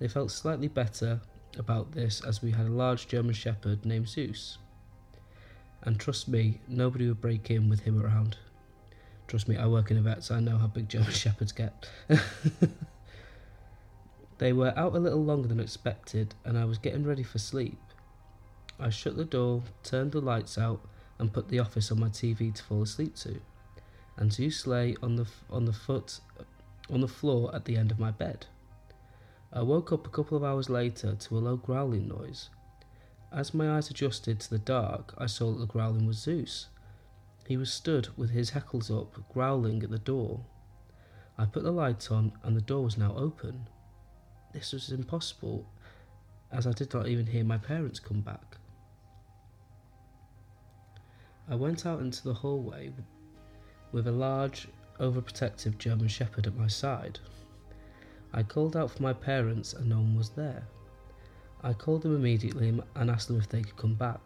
They 0.00 0.08
felt 0.08 0.30
slightly 0.30 0.68
better 0.68 1.20
about 1.58 1.92
this 1.92 2.20
as 2.24 2.42
we 2.42 2.50
had 2.50 2.66
a 2.66 2.70
large 2.70 3.08
German 3.08 3.34
Shepherd 3.34 3.84
named 3.84 4.08
Zeus. 4.08 4.58
And 5.82 5.98
trust 5.98 6.28
me, 6.28 6.60
nobody 6.68 7.06
would 7.08 7.20
break 7.20 7.50
in 7.50 7.68
with 7.68 7.80
him 7.80 8.02
around. 8.02 8.36
Trust 9.28 9.48
me, 9.48 9.56
I 9.56 9.66
work 9.66 9.90
in 9.90 9.98
a 9.98 10.02
vet, 10.02 10.24
so 10.24 10.34
I 10.34 10.40
know 10.40 10.58
how 10.58 10.66
big 10.66 10.88
German 10.88 11.10
Shepherds 11.12 11.52
get. 11.52 11.88
They 14.38 14.52
were 14.52 14.74
out 14.76 14.94
a 14.94 14.98
little 14.98 15.24
longer 15.24 15.48
than 15.48 15.60
expected, 15.60 16.34
and 16.44 16.58
I 16.58 16.66
was 16.66 16.78
getting 16.78 17.04
ready 17.04 17.22
for 17.22 17.38
sleep. 17.38 17.80
I 18.78 18.90
shut 18.90 19.16
the 19.16 19.24
door, 19.24 19.62
turned 19.82 20.12
the 20.12 20.20
lights 20.20 20.58
out, 20.58 20.80
and 21.18 21.32
put 21.32 21.48
the 21.48 21.58
office 21.58 21.90
on 21.90 22.00
my 22.00 22.08
TV 22.08 22.54
to 22.54 22.62
fall 22.62 22.82
asleep 22.82 23.16
to. 23.16 23.40
And 24.18 24.32
Zeus 24.32 24.66
lay 24.66 24.94
on 25.02 25.16
the 25.16 25.26
on 25.48 25.64
the 25.64 25.72
foot 25.72 26.20
on 26.90 27.00
the 27.00 27.08
floor 27.08 27.54
at 27.54 27.64
the 27.64 27.76
end 27.76 27.90
of 27.90 27.98
my 27.98 28.10
bed. 28.10 28.46
I 29.52 29.62
woke 29.62 29.92
up 29.92 30.06
a 30.06 30.10
couple 30.10 30.36
of 30.36 30.44
hours 30.44 30.68
later 30.68 31.14
to 31.14 31.38
a 31.38 31.40
low 31.40 31.56
growling 31.56 32.08
noise. 32.08 32.50
As 33.32 33.54
my 33.54 33.76
eyes 33.76 33.90
adjusted 33.90 34.40
to 34.40 34.50
the 34.50 34.58
dark, 34.58 35.14
I 35.18 35.26
saw 35.26 35.52
that 35.52 35.58
the 35.58 35.66
growling 35.66 36.06
was 36.06 36.18
Zeus. 36.18 36.68
He 37.46 37.56
was 37.56 37.72
stood 37.72 38.08
with 38.16 38.30
his 38.30 38.50
hackles 38.50 38.90
up, 38.90 39.16
growling 39.32 39.82
at 39.82 39.90
the 39.90 39.98
door. 39.98 40.44
I 41.38 41.44
put 41.44 41.62
the 41.62 41.70
light 41.70 42.10
on, 42.10 42.32
and 42.42 42.56
the 42.56 42.60
door 42.60 42.82
was 42.82 42.98
now 42.98 43.14
open. 43.16 43.68
This 44.52 44.72
was 44.72 44.90
impossible, 44.90 45.66
as 46.50 46.66
I 46.66 46.72
did 46.72 46.92
not 46.92 47.08
even 47.08 47.26
hear 47.26 47.44
my 47.44 47.58
parents 47.58 48.00
come 48.00 48.20
back. 48.20 48.56
I 51.48 51.54
went 51.54 51.86
out 51.86 52.00
into 52.00 52.24
the 52.24 52.34
hallway 52.34 52.92
with 53.92 54.08
a 54.08 54.12
large, 54.12 54.66
overprotective 54.98 55.78
German 55.78 56.08
Shepherd 56.08 56.46
at 56.46 56.56
my 56.56 56.66
side. 56.66 57.20
I 58.32 58.42
called 58.42 58.76
out 58.76 58.90
for 58.90 59.02
my 59.02 59.12
parents 59.12 59.72
and 59.72 59.88
no 59.88 59.96
one 59.96 60.16
was 60.16 60.30
there. 60.30 60.66
I 61.62 61.72
called 61.72 62.02
them 62.02 62.14
immediately 62.14 62.80
and 62.94 63.10
asked 63.10 63.28
them 63.28 63.38
if 63.38 63.48
they 63.48 63.62
could 63.62 63.76
come 63.76 63.94
back. 63.94 64.20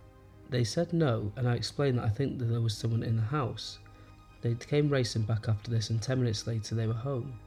They 0.51 0.65
said 0.65 0.93
no, 0.93 1.33
and 1.37 1.49
I 1.49 1.55
explained 1.55 1.99
that 1.99 2.05
I 2.05 2.09
think 2.09 2.39
that 2.39 2.47
there 2.47 2.61
was 2.61 2.77
someone 2.77 3.03
in 3.03 3.17
the 3.17 3.23
house. 3.23 3.79
They 4.43 4.55
came 4.55 4.89
racing 4.89 5.23
back 5.23 5.49
after 5.49 5.71
this, 5.71 5.91
and 5.91 6.03
ten 6.03 6.19
minutes 6.19 6.47
later 6.47 6.75
they 6.75 6.87
were 6.87 6.93
home. 6.93 7.39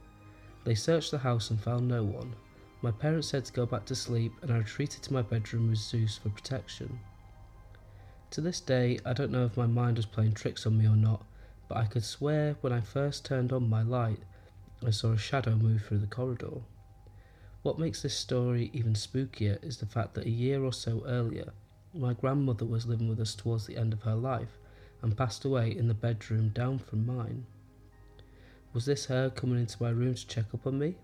They 0.64 0.74
searched 0.74 1.10
the 1.10 1.18
house 1.18 1.50
and 1.50 1.60
found 1.60 1.86
no 1.86 2.02
one. 2.02 2.34
My 2.80 2.90
parents 2.90 3.28
said 3.28 3.44
to 3.44 3.52
go 3.52 3.66
back 3.66 3.84
to 3.86 3.94
sleep, 3.94 4.32
and 4.42 4.50
I 4.50 4.58
retreated 4.58 5.02
to 5.02 5.12
my 5.12 5.22
bedroom 5.22 5.68
with 5.68 5.78
Zeus 5.78 6.16
for 6.16 6.30
protection. 6.30 6.98
To 8.30 8.40
this 8.40 8.60
day, 8.60 8.98
I 9.04 9.12
don't 9.12 9.30
know 9.30 9.44
if 9.44 9.56
my 9.56 9.66
mind 9.66 9.96
was 9.96 10.06
playing 10.06 10.32
tricks 10.32 10.66
on 10.66 10.78
me 10.78 10.86
or 10.86 10.96
not, 10.96 11.24
but 11.68 11.78
I 11.78 11.86
could 11.86 12.04
swear 12.04 12.56
when 12.62 12.72
I 12.72 12.80
first 12.80 13.24
turned 13.24 13.52
on 13.52 13.68
my 13.68 13.82
light, 13.82 14.20
I 14.86 14.90
saw 14.90 15.12
a 15.12 15.18
shadow 15.18 15.56
move 15.56 15.82
through 15.84 15.98
the 15.98 16.06
corridor. 16.06 16.60
What 17.62 17.78
makes 17.78 18.02
this 18.02 18.14
story 18.14 18.70
even 18.74 18.92
spookier 18.92 19.62
is 19.64 19.78
the 19.78 19.86
fact 19.86 20.14
that 20.14 20.26
a 20.26 20.30
year 20.30 20.62
or 20.62 20.72
so 20.72 21.02
earlier, 21.06 21.52
my 21.94 22.12
grandmother 22.12 22.66
was 22.66 22.86
living 22.86 23.08
with 23.08 23.20
us 23.20 23.34
towards 23.34 23.66
the 23.66 23.76
end 23.76 23.92
of 23.92 24.02
her 24.02 24.14
life 24.14 24.58
and 25.00 25.16
passed 25.16 25.44
away 25.44 25.74
in 25.74 25.88
the 25.88 25.94
bedroom 25.94 26.50
down 26.50 26.78
from 26.78 27.06
mine. 27.06 27.46
Was 28.74 28.84
this 28.84 29.06
her 29.06 29.30
coming 29.30 29.58
into 29.58 29.82
my 29.82 29.90
room 29.90 30.14
to 30.14 30.26
check 30.26 30.46
up 30.52 30.66
on 30.66 30.78
me? 30.78 30.96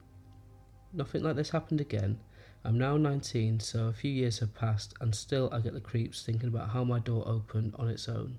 Nothing 0.92 1.22
like 1.22 1.36
this 1.36 1.50
happened 1.50 1.80
again. 1.80 2.18
I'm 2.64 2.76
now 2.76 2.98
19, 2.98 3.60
so 3.60 3.86
a 3.86 3.92
few 3.92 4.10
years 4.10 4.40
have 4.40 4.54
passed, 4.54 4.92
and 5.00 5.14
still 5.14 5.48
I 5.52 5.60
get 5.60 5.72
the 5.72 5.80
creeps 5.80 6.22
thinking 6.22 6.48
about 6.48 6.70
how 6.70 6.84
my 6.84 6.98
door 6.98 7.26
opened 7.26 7.74
on 7.78 7.88
its 7.88 8.08
own. 8.08 8.38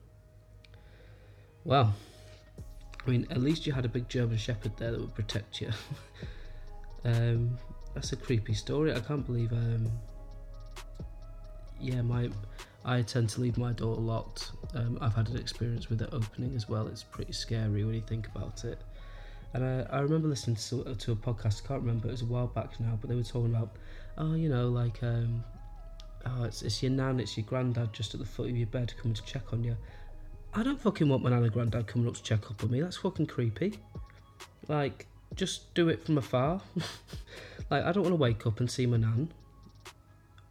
Well, 1.64 1.96
I 3.06 3.10
mean, 3.10 3.28
at 3.32 3.42
least 3.42 3.66
you 3.66 3.74
had 3.74 3.86
a 3.86 3.90
big 3.90 4.08
German 4.10 4.38
Shepherd 4.38 4.78
there 4.78 4.92
that 4.92 5.00
would 5.00 5.16
protect 5.16 5.62
you. 5.62 5.72
um, 7.06 7.58
that's 7.94 8.12
a 8.14 8.16
creepy 8.16 8.54
story. 8.54 8.94
I 8.94 9.00
can't 9.00 9.26
believe. 9.26 9.52
Um, 9.52 9.92
yeah, 11.80 12.02
my 12.02 12.30
I 12.84 13.02
tend 13.04 13.30
to 13.30 13.42
leave 13.42 13.58
my 13.58 13.74
door 13.74 13.96
locked. 13.96 14.52
Um, 14.74 14.98
I've 15.02 15.14
had 15.14 15.30
an 15.30 15.38
experience 15.38 15.90
with 15.90 16.02
it 16.02 16.10
opening 16.12 16.56
as 16.56 16.68
well. 16.68 16.88
It's 16.88 17.04
pretty 17.04 17.34
scary 17.34 17.84
when 17.84 17.94
you 17.94 18.02
think 18.02 18.28
about 18.28 18.64
it. 18.66 18.80
And 19.54 19.64
I, 19.64 19.98
I 19.98 20.00
remember 20.00 20.28
listening 20.28 20.56
to, 20.56 20.96
to 20.96 21.12
a 21.12 21.16
podcast, 21.16 21.64
I 21.64 21.68
can't 21.68 21.82
remember, 21.82 22.08
it 22.08 22.12
was 22.12 22.22
a 22.22 22.26
while 22.26 22.48
back 22.48 22.80
now, 22.80 22.98
but 23.00 23.10
they 23.10 23.16
were 23.16 23.24
talking 23.24 23.54
about, 23.54 23.76
oh, 24.18 24.34
you 24.34 24.50
know, 24.50 24.70
like, 24.70 25.04
um, 25.04 25.44
oh, 26.26 26.44
it's, 26.46 26.62
it's 26.62 26.82
your 26.82 26.92
nan, 26.92 27.20
it's 27.20 27.38
your 27.38 27.46
granddad 27.46 27.94
just 27.94 28.14
at 28.14 28.20
the 28.20 28.26
foot 28.26 28.50
of 28.50 28.56
your 28.56 28.68
bed 28.68 28.94
coming 29.00 29.14
to 29.14 29.24
check 29.26 29.52
on 29.52 29.64
you. 29.64 29.76
I 30.54 30.64
don't 30.64 30.80
fucking 30.80 31.08
want 31.08 31.24
my 31.24 31.30
nan 31.30 31.44
and 31.44 31.52
granddad 31.52 31.88
coming 31.88 32.08
up 32.08 32.16
to 32.16 32.24
check 32.24 32.50
up 32.52 32.64
on 32.64 32.72
me. 32.72 32.82
That's 32.82 32.98
fucking 32.98 33.28
creepy. 33.28 33.80
Like, 34.68 35.08
just 35.36 35.74
do 35.74 35.90
it 35.90 36.06
from 36.06 36.18
afar. 36.18 36.62
like, 37.70 37.84
I 37.84 37.92
don't 37.92 38.04
want 38.04 38.14
to 38.14 38.18
wake 38.18 38.46
up 38.46 38.60
and 38.60 38.70
see 38.70 38.86
my 38.86 38.98
nan 38.98 39.32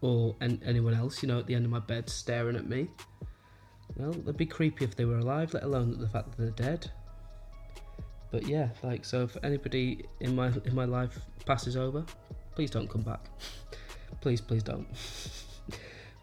or 0.00 0.34
anyone 0.40 0.94
else, 0.94 1.22
you 1.22 1.28
know, 1.28 1.38
at 1.38 1.46
the 1.46 1.54
end 1.54 1.66
of 1.66 1.70
my 1.70 1.78
bed 1.78 2.08
staring 2.08 2.56
at 2.56 2.66
me. 2.66 2.88
Well, 3.96 4.10
it'd 4.10 4.36
be 4.36 4.46
creepy 4.46 4.84
if 4.84 4.96
they 4.96 5.04
were 5.04 5.18
alive, 5.18 5.52
let 5.52 5.62
alone 5.62 5.98
the 5.98 6.08
fact 6.08 6.30
that 6.30 6.38
they're 6.38 6.66
dead 6.66 6.90
but 8.30 8.46
yeah, 8.46 8.68
like 8.82 9.04
so 9.04 9.22
if 9.22 9.36
anybody 9.42 10.04
in 10.20 10.34
my 10.34 10.52
in 10.64 10.74
my 10.74 10.84
life 10.84 11.18
passes 11.46 11.76
over, 11.76 12.04
please 12.54 12.70
don't 12.70 12.88
come 12.88 13.02
back. 13.02 13.28
please, 14.20 14.40
please 14.40 14.62
don't. 14.62 14.86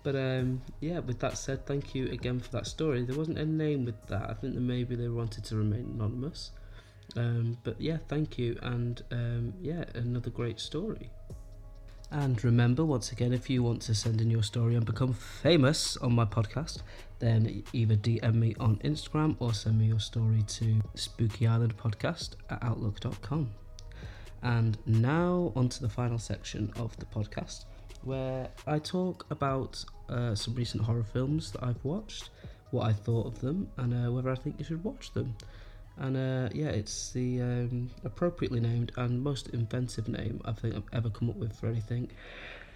but 0.03 0.15
um, 0.15 0.61
yeah, 0.79 0.99
with 0.99 1.19
that 1.19 1.37
said, 1.37 1.65
thank 1.65 1.93
you 1.93 2.07
again 2.11 2.39
for 2.39 2.49
that 2.51 2.67
story. 2.67 3.03
There 3.03 3.17
wasn't 3.17 3.37
a 3.39 3.45
name 3.45 3.85
with 3.85 4.07
that. 4.07 4.29
I 4.29 4.33
think 4.33 4.53
that 4.55 4.61
maybe 4.61 4.95
they 4.95 5.09
wanted 5.09 5.43
to 5.45 5.55
remain 5.55 5.91
anonymous. 5.95 6.51
Um, 7.15 7.57
but 7.63 7.79
yeah, 7.79 7.97
thank 8.07 8.37
you, 8.37 8.57
and 8.61 9.01
um, 9.11 9.53
yeah, 9.61 9.85
another 9.95 10.29
great 10.29 10.59
story. 10.59 11.11
And 12.11 12.41
remember, 12.43 12.85
once 12.85 13.11
again, 13.11 13.33
if 13.33 13.49
you 13.49 13.63
want 13.63 13.81
to 13.83 13.95
send 13.95 14.21
in 14.21 14.31
your 14.31 14.43
story 14.43 14.75
and 14.75 14.85
become 14.85 15.13
famous 15.13 15.97
on 15.97 16.13
my 16.13 16.23
podcast, 16.23 16.81
then 17.19 17.63
either 17.73 17.95
DM 17.95 18.35
me 18.35 18.55
on 18.59 18.77
Instagram 18.77 19.35
or 19.39 19.53
send 19.53 19.77
me 19.77 19.87
your 19.87 19.99
story 19.99 20.43
to 20.47 20.81
Spooky 20.95 21.47
Island 21.47 21.75
Podcast 21.75 22.35
at 22.49 22.63
outlook.com. 22.63 23.51
And 24.41 24.77
now, 24.85 25.51
on 25.55 25.67
to 25.69 25.81
the 25.81 25.89
final 25.89 26.19
section 26.19 26.71
of 26.77 26.95
the 26.97 27.05
podcast 27.05 27.65
where 28.03 28.49
I 28.65 28.79
talk 28.79 29.25
about 29.29 29.83
uh, 30.09 30.35
some 30.35 30.55
recent 30.55 30.83
horror 30.83 31.03
films 31.03 31.51
that 31.51 31.63
I've 31.63 31.83
watched, 31.83 32.29
what 32.71 32.87
I 32.87 32.93
thought 32.93 33.27
of 33.27 33.41
them, 33.41 33.69
and 33.77 33.93
uh, 33.93 34.11
whether 34.11 34.29
I 34.29 34.35
think 34.35 34.55
you 34.59 34.65
should 34.65 34.83
watch 34.83 35.13
them. 35.13 35.35
And 35.97 36.15
uh, 36.15 36.49
yeah, 36.53 36.67
it's 36.67 37.11
the 37.11 37.41
um, 37.41 37.89
appropriately 38.03 38.59
named 38.59 38.91
and 38.97 39.21
most 39.21 39.47
inventive 39.49 40.07
name 40.07 40.41
I 40.45 40.51
think 40.51 40.75
I've 40.75 40.83
ever 40.93 41.09
come 41.09 41.29
up 41.29 41.37
with 41.37 41.53
for 41.59 41.67
anything. 41.67 42.09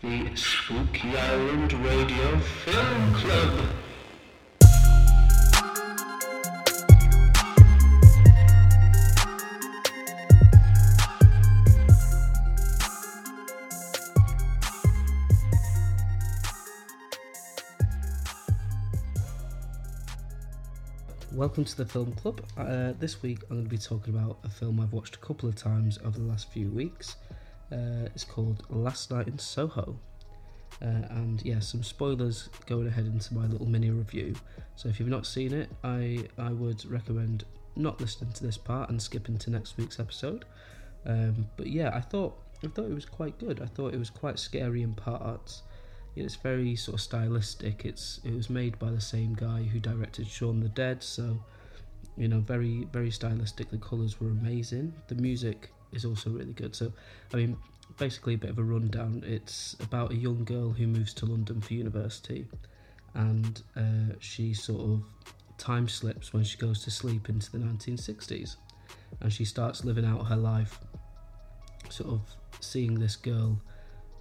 the 0.02 0.36
Spooky 0.36 1.16
Island 1.16 1.74
Radio 1.74 2.40
Film 2.40 3.14
Club. 3.14 3.68
Welcome 21.52 21.66
to 21.66 21.76
the 21.76 21.86
Film 21.86 22.14
Club. 22.14 22.42
Uh, 22.58 22.94
this 22.98 23.22
week 23.22 23.40
I'm 23.50 23.58
going 23.58 23.66
to 23.66 23.70
be 23.70 23.78
talking 23.78 24.16
about 24.16 24.38
a 24.46 24.50
film 24.50 24.80
I've 24.80 24.94
watched 24.94 25.18
a 25.18 25.20
couple 25.20 25.50
of 25.50 25.56
times 25.56 26.00
over 26.06 26.18
the 26.18 26.24
last 26.24 26.50
few 26.50 26.70
weeks. 26.70 27.18
Uh, 27.70 28.08
it's 28.16 28.24
called 28.24 28.64
Last 28.70 29.12
Night 29.12 29.28
in 29.28 29.38
Soho. 29.38 30.00
Uh, 30.82 30.86
and 31.10 31.42
yeah, 31.44 31.60
some 31.60 31.84
spoilers 31.84 32.48
going 32.68 32.88
ahead 32.88 33.06
into 33.06 33.34
my 33.34 33.48
little 33.48 33.68
mini 33.68 33.90
review. 33.90 34.34
So 34.78 34.88
if 34.88 34.98
you've 34.98 35.10
not 35.10 35.26
seen 35.26 35.54
it, 35.54 35.70
I, 35.84 36.26
I 36.38 36.54
would 36.54 36.90
recommend 36.90 37.44
not 37.76 38.00
listening 38.00 38.32
to 38.32 38.46
this 38.46 38.58
part 38.58 38.90
and 38.90 39.02
skipping 39.02 39.38
to 39.40 39.50
next 39.50 39.76
week's 39.76 40.00
episode. 40.00 40.46
Um, 41.06 41.50
but 41.58 41.68
yeah, 41.68 41.92
I 41.94 42.00
thought 42.00 42.34
I 42.64 42.68
thought 42.68 42.86
it 42.86 42.96
was 42.96 43.06
quite 43.06 43.38
good. 43.40 43.62
I 43.62 43.66
thought 43.66 43.94
it 43.94 44.00
was 44.00 44.10
quite 44.10 44.40
scary 44.40 44.84
in 44.84 44.94
parts. 44.94 45.64
It's 46.15 46.36
very 46.36 46.76
sort 46.76 46.95
of 46.95 47.02
stylistic. 47.02 47.86
It's 47.86 48.19
it 48.24 48.34
was 48.34 48.50
made 48.50 48.78
by 48.80 48.91
the 48.91 49.02
same 49.02 49.34
guy 49.34 49.63
who 49.63 49.80
directed 49.80 50.28
Shaun 50.28 50.60
the 50.60 50.69
Dead, 50.69 51.02
so 51.02 51.39
you 52.17 52.28
know, 52.28 52.39
very 52.39 52.88
very 52.91 53.12
stylistic. 53.12 53.69
The 53.69 53.78
colours 53.78 54.19
were 54.19 54.30
amazing. 54.30 54.93
The 55.08 55.15
music 55.15 55.71
is 55.91 56.06
also 56.06 56.30
really 56.30 56.54
good. 56.54 56.76
So, 56.76 56.91
I 57.34 57.38
mean, 57.38 57.58
basically 57.97 58.36
a 58.36 58.38
bit 58.38 58.50
of 58.50 58.60
a 58.60 58.63
rundown. 58.63 59.24
It's 59.26 59.76
about 59.80 60.12
a 60.12 60.15
young 60.15 60.43
girl 60.43 60.71
who 60.71 60.88
moves 60.88 61.13
to 61.15 61.26
London 61.26 61.62
for 61.62 61.74
university, 61.74 62.47
and 63.13 63.62
uh, 63.76 64.15
she 64.19 64.54
sort 64.54 64.82
of 64.82 65.04
time 65.58 65.88
slips 65.88 66.34
when 66.34 66.43
she 66.43 66.58
goes 66.58 66.84
to 66.84 66.91
sleep 66.91 67.30
into 67.30 67.52
the 67.52 67.60
1960s, 67.60 68.58
and 69.21 69.32
she 69.32 69.45
starts 69.45 69.86
living 69.86 70.06
out 70.06 70.28
her 70.28 70.36
life, 70.38 70.80
sort 71.89 72.10
of 72.10 72.21
seeing 72.60 73.00
this 73.00 73.15
girl 73.15 73.62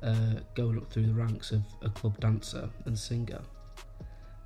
uh, 0.03 0.41
going 0.55 0.77
up 0.77 0.91
through 0.91 1.07
the 1.07 1.15
ranks 1.15 1.53
of 1.53 1.63
a 1.83 1.89
club 1.89 2.19
dancer 2.21 2.69
and 2.87 2.99
singer, 2.99 3.41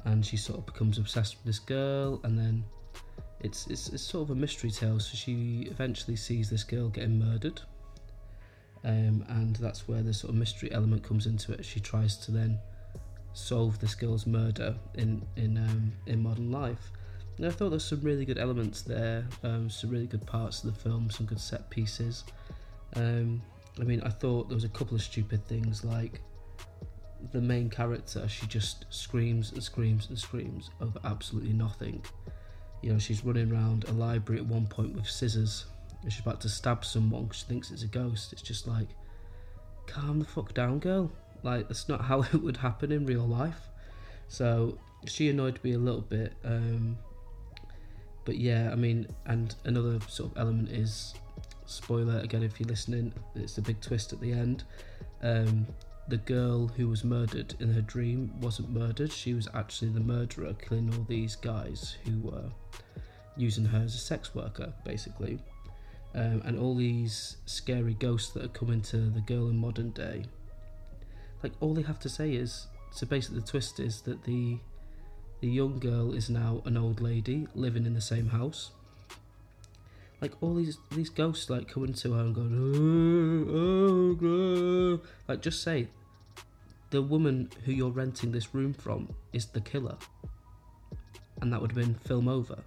and 0.04 0.24
she 0.24 0.36
sort 0.36 0.58
of 0.58 0.66
becomes 0.66 0.98
obsessed 0.98 1.36
with 1.36 1.46
this 1.46 1.58
girl, 1.58 2.20
and 2.24 2.38
then. 2.38 2.64
It's, 3.40 3.66
it's, 3.66 3.90
it's 3.90 4.02
sort 4.02 4.22
of 4.22 4.30
a 4.30 4.40
mystery 4.40 4.70
tale. 4.70 4.98
So 4.98 5.16
she 5.16 5.68
eventually 5.70 6.16
sees 6.16 6.48
this 6.48 6.64
girl 6.64 6.88
getting 6.88 7.18
murdered, 7.18 7.60
um, 8.84 9.22
and 9.28 9.54
that's 9.56 9.86
where 9.86 10.02
the 10.02 10.14
sort 10.14 10.30
of 10.32 10.38
mystery 10.38 10.72
element 10.72 11.02
comes 11.02 11.26
into 11.26 11.52
it. 11.52 11.62
She 11.62 11.78
tries 11.78 12.16
to 12.24 12.30
then 12.30 12.58
solve 13.34 13.78
this 13.80 13.94
girl's 13.94 14.26
murder 14.26 14.74
in 14.94 15.26
in 15.36 15.58
um, 15.58 15.92
in 16.06 16.22
modern 16.22 16.50
life. 16.50 16.90
And 17.36 17.46
I 17.46 17.50
thought 17.50 17.68
there's 17.68 17.84
some 17.84 18.00
really 18.00 18.24
good 18.24 18.38
elements 18.38 18.80
there, 18.80 19.26
um, 19.42 19.68
some 19.68 19.90
really 19.90 20.06
good 20.06 20.24
parts 20.24 20.64
of 20.64 20.72
the 20.72 20.80
film, 20.80 21.10
some 21.10 21.26
good 21.26 21.40
set 21.40 21.68
pieces. 21.68 22.24
Um, 22.96 23.42
I 23.80 23.84
mean, 23.84 24.00
I 24.02 24.08
thought 24.08 24.48
there 24.48 24.54
was 24.54 24.64
a 24.64 24.68
couple 24.68 24.94
of 24.94 25.02
stupid 25.02 25.46
things 25.46 25.84
like 25.84 26.20
the 27.32 27.40
main 27.40 27.68
character. 27.68 28.26
She 28.28 28.46
just 28.46 28.86
screams 28.90 29.52
and 29.52 29.62
screams 29.62 30.08
and 30.08 30.18
screams 30.18 30.70
over 30.80 30.98
absolutely 31.04 31.52
nothing. 31.52 32.04
You 32.82 32.92
know, 32.92 32.98
she's 32.98 33.24
running 33.24 33.50
around 33.50 33.84
a 33.88 33.92
library 33.92 34.40
at 34.40 34.46
one 34.46 34.66
point 34.66 34.94
with 34.94 35.08
scissors 35.08 35.64
And 36.02 36.12
she's 36.12 36.20
about 36.20 36.40
to 36.42 36.48
stab 36.48 36.84
someone 36.84 37.24
because 37.24 37.38
she 37.38 37.46
thinks 37.46 37.70
it's 37.70 37.82
a 37.82 37.88
ghost. 37.88 38.32
It's 38.32 38.42
just 38.42 38.68
like, 38.68 38.88
calm 39.86 40.18
the 40.18 40.24
fuck 40.24 40.54
down, 40.54 40.78
girl. 40.78 41.10
Like 41.42 41.68
that's 41.68 41.88
not 41.88 42.00
how 42.04 42.22
it 42.22 42.34
would 42.34 42.58
happen 42.58 42.92
in 42.92 43.06
real 43.06 43.26
life. 43.26 43.68
So 44.28 44.78
she 45.06 45.28
annoyed 45.28 45.58
me 45.62 45.72
a 45.72 45.78
little 45.78 46.00
bit. 46.02 46.34
Um, 46.44 46.96
but 48.24 48.36
yeah, 48.38 48.70
I 48.72 48.74
mean, 48.74 49.06
and 49.26 49.54
another 49.64 49.98
sort 50.08 50.32
of 50.32 50.38
element 50.38 50.70
is 50.70 51.14
spoiler 51.66 52.18
again 52.18 52.42
if 52.42 52.60
you're 52.60 52.68
listening. 52.68 53.12
It's 53.34 53.58
a 53.58 53.62
big 53.62 53.80
twist 53.80 54.12
at 54.12 54.20
the 54.20 54.32
end. 54.32 54.64
Um, 55.22 55.66
the 56.08 56.18
girl 56.18 56.68
who 56.68 56.88
was 56.88 57.02
murdered 57.04 57.54
in 57.60 57.72
her 57.72 57.80
dream 57.80 58.32
wasn't 58.40 58.70
murdered. 58.70 59.10
She 59.12 59.32
was 59.34 59.48
actually 59.54 59.90
the 59.90 60.00
murderer, 60.00 60.54
killing 60.54 60.92
all 60.94 61.04
these 61.08 61.36
guys 61.36 61.96
who 62.04 62.18
were 62.20 62.50
using 63.36 63.64
her 63.64 63.78
as 63.78 63.94
a 63.94 63.98
sex 63.98 64.34
worker, 64.34 64.72
basically 64.84 65.38
um, 66.14 66.42
and 66.44 66.58
all 66.58 66.74
these 66.74 67.36
scary 67.46 67.94
ghosts 67.94 68.32
that 68.32 68.44
are 68.44 68.48
coming 68.48 68.80
to 68.82 68.96
the 68.96 69.20
girl 69.20 69.48
in 69.48 69.58
modern 69.58 69.90
day. 69.90 70.24
Like 71.42 71.52
all 71.60 71.74
they 71.74 71.82
have 71.82 71.98
to 72.00 72.08
say 72.08 72.32
is 72.34 72.66
so 72.92 73.06
basically 73.06 73.40
the 73.40 73.46
twist 73.46 73.80
is 73.80 74.02
that 74.02 74.22
the 74.24 74.58
the 75.40 75.48
young 75.48 75.78
girl 75.78 76.14
is 76.14 76.30
now 76.30 76.62
an 76.64 76.76
old 76.76 77.00
lady 77.00 77.46
living 77.54 77.84
in 77.84 77.94
the 77.94 78.00
same 78.00 78.28
house. 78.28 78.70
Like 80.20 80.32
all 80.42 80.54
these 80.54 80.78
these 80.90 81.10
ghosts 81.10 81.50
like 81.50 81.68
coming 81.68 81.92
to 81.94 82.12
her 82.12 82.20
and 82.20 82.34
going, 82.34 84.16
oh, 84.20 84.22
oh, 84.22 84.26
oh. 84.26 85.00
like 85.28 85.42
just 85.42 85.62
say, 85.62 85.88
the 86.90 87.02
woman 87.02 87.50
who 87.64 87.72
you're 87.72 87.90
renting 87.90 88.32
this 88.32 88.54
room 88.54 88.72
from 88.72 89.14
is 89.32 89.46
the 89.46 89.60
killer, 89.60 89.96
and 91.40 91.52
that 91.52 91.60
would 91.60 91.72
have 91.72 91.78
been 91.78 91.94
film 91.94 92.28
over. 92.28 92.62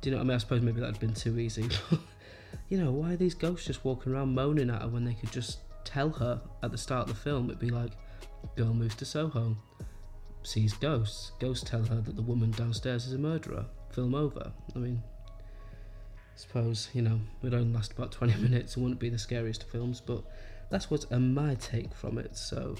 Do 0.00 0.08
you 0.08 0.12
know 0.12 0.18
what 0.18 0.24
I 0.24 0.28
mean? 0.28 0.34
I 0.36 0.38
suppose 0.38 0.62
maybe 0.62 0.80
that'd 0.80 0.98
been 0.98 1.12
too 1.12 1.38
easy. 1.38 1.68
you 2.70 2.78
know, 2.82 2.90
why 2.90 3.12
are 3.12 3.16
these 3.16 3.34
ghosts 3.34 3.66
just 3.66 3.84
walking 3.84 4.14
around 4.14 4.34
moaning 4.34 4.70
at 4.70 4.80
her 4.80 4.88
when 4.88 5.04
they 5.04 5.12
could 5.12 5.30
just 5.30 5.58
tell 5.84 6.08
her 6.10 6.40
at 6.62 6.70
the 6.70 6.78
start 6.78 7.08
of 7.08 7.14
the 7.14 7.20
film? 7.20 7.46
It'd 7.46 7.58
be 7.58 7.68
like, 7.68 7.92
girl 8.56 8.72
moves 8.72 8.94
to 8.96 9.04
Soho, 9.04 9.56
sees 10.42 10.72
ghosts. 10.72 11.32
Ghosts 11.38 11.68
tell 11.68 11.84
her 11.84 11.96
that 11.96 12.16
the 12.16 12.22
woman 12.22 12.50
downstairs 12.52 13.06
is 13.06 13.12
a 13.12 13.18
murderer. 13.18 13.66
Film 13.90 14.14
over. 14.14 14.52
I 14.74 14.78
mean, 14.78 15.02
suppose, 16.40 16.88
you 16.94 17.02
know, 17.02 17.20
it 17.42 17.52
only 17.52 17.72
last 17.72 17.92
about 17.92 18.12
20 18.12 18.34
minutes. 18.42 18.76
It 18.76 18.80
wouldn't 18.80 19.00
be 19.00 19.10
the 19.10 19.18
scariest 19.18 19.62
of 19.62 19.68
films, 19.68 20.00
but 20.00 20.22
that's 20.70 20.90
what's 20.90 21.10
my 21.10 21.54
take 21.56 21.94
from 21.94 22.18
it. 22.18 22.36
So, 22.36 22.76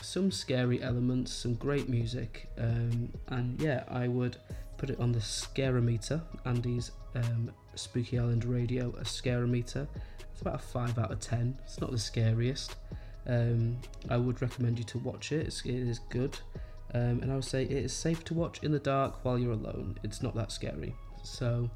some 0.00 0.30
scary 0.30 0.82
elements, 0.82 1.32
some 1.32 1.54
great 1.54 1.88
music, 1.88 2.48
um, 2.58 3.12
and 3.28 3.60
yeah, 3.60 3.84
I 3.88 4.08
would 4.08 4.36
put 4.76 4.90
it 4.90 5.00
on 5.00 5.12
the 5.12 5.20
Scarometer, 5.20 6.20
Andy's 6.44 6.92
um, 7.14 7.50
Spooky 7.74 8.18
Island 8.18 8.44
Radio, 8.44 8.90
a 8.98 9.04
Scarometer. 9.04 9.86
It's 10.32 10.40
about 10.40 10.56
a 10.56 10.58
5 10.58 10.98
out 10.98 11.12
of 11.12 11.20
10. 11.20 11.58
It's 11.64 11.80
not 11.80 11.90
the 11.90 11.98
scariest. 11.98 12.76
Um, 13.26 13.78
I 14.10 14.16
would 14.16 14.42
recommend 14.42 14.78
you 14.78 14.84
to 14.86 14.98
watch 14.98 15.30
it, 15.32 15.46
it's, 15.46 15.64
it 15.64 15.74
is 15.74 16.00
good. 16.10 16.38
Um, 16.94 17.20
and 17.22 17.32
I 17.32 17.36
would 17.36 17.44
say 17.44 17.62
it 17.62 17.70
is 17.70 17.92
safe 17.92 18.24
to 18.24 18.34
watch 18.34 18.62
in 18.62 18.72
the 18.72 18.78
dark 18.78 19.24
while 19.24 19.38
you're 19.38 19.52
alone. 19.52 19.98
It's 20.02 20.22
not 20.22 20.34
that 20.34 20.52
scary. 20.52 20.94
So, 21.22 21.70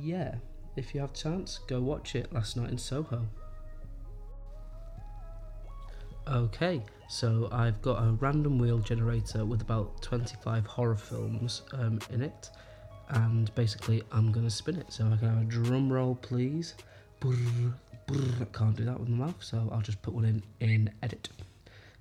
yeah, 0.00 0.36
if 0.76 0.94
you 0.94 1.00
have 1.00 1.12
chance, 1.12 1.60
go 1.66 1.80
watch 1.80 2.14
it 2.14 2.32
last 2.32 2.56
night 2.56 2.70
in 2.70 2.78
Soho. 2.78 3.26
Okay, 6.28 6.82
so 7.08 7.48
I've 7.50 7.82
got 7.82 8.02
a 8.02 8.12
random 8.12 8.58
wheel 8.58 8.78
generator 8.78 9.44
with 9.44 9.60
about 9.60 10.00
25 10.02 10.64
horror 10.66 10.96
films 10.96 11.62
um, 11.72 11.98
in 12.10 12.22
it, 12.22 12.50
and 13.08 13.52
basically 13.54 14.02
I'm 14.12 14.30
gonna 14.30 14.50
spin 14.50 14.76
it. 14.76 14.92
So 14.92 15.04
I 15.12 15.16
can 15.16 15.28
have 15.28 15.42
a 15.42 15.44
drum 15.44 15.92
roll, 15.92 16.14
please. 16.14 16.74
Brr, 17.20 17.36
brr. 18.06 18.46
Can't 18.52 18.76
do 18.76 18.84
that 18.84 18.98
with 18.98 19.08
my 19.08 19.26
mouth, 19.26 19.42
so 19.42 19.68
I'll 19.72 19.80
just 19.80 20.00
put 20.00 20.14
one 20.14 20.24
in 20.24 20.42
in 20.60 20.90
edit. 21.02 21.28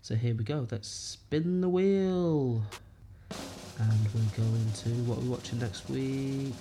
So 0.04 0.16
here 0.16 0.36
we 0.36 0.44
go. 0.44 0.68
Let's 0.72 0.88
spin 0.88 1.62
the 1.62 1.70
wheel, 1.70 2.64
and 3.80 4.08
we'll 4.14 4.24
go 4.38 4.44
into 4.44 4.90
what 5.10 5.18
we're 5.18 5.32
watching 5.32 5.60
next 5.60 5.90
week. 5.90 6.56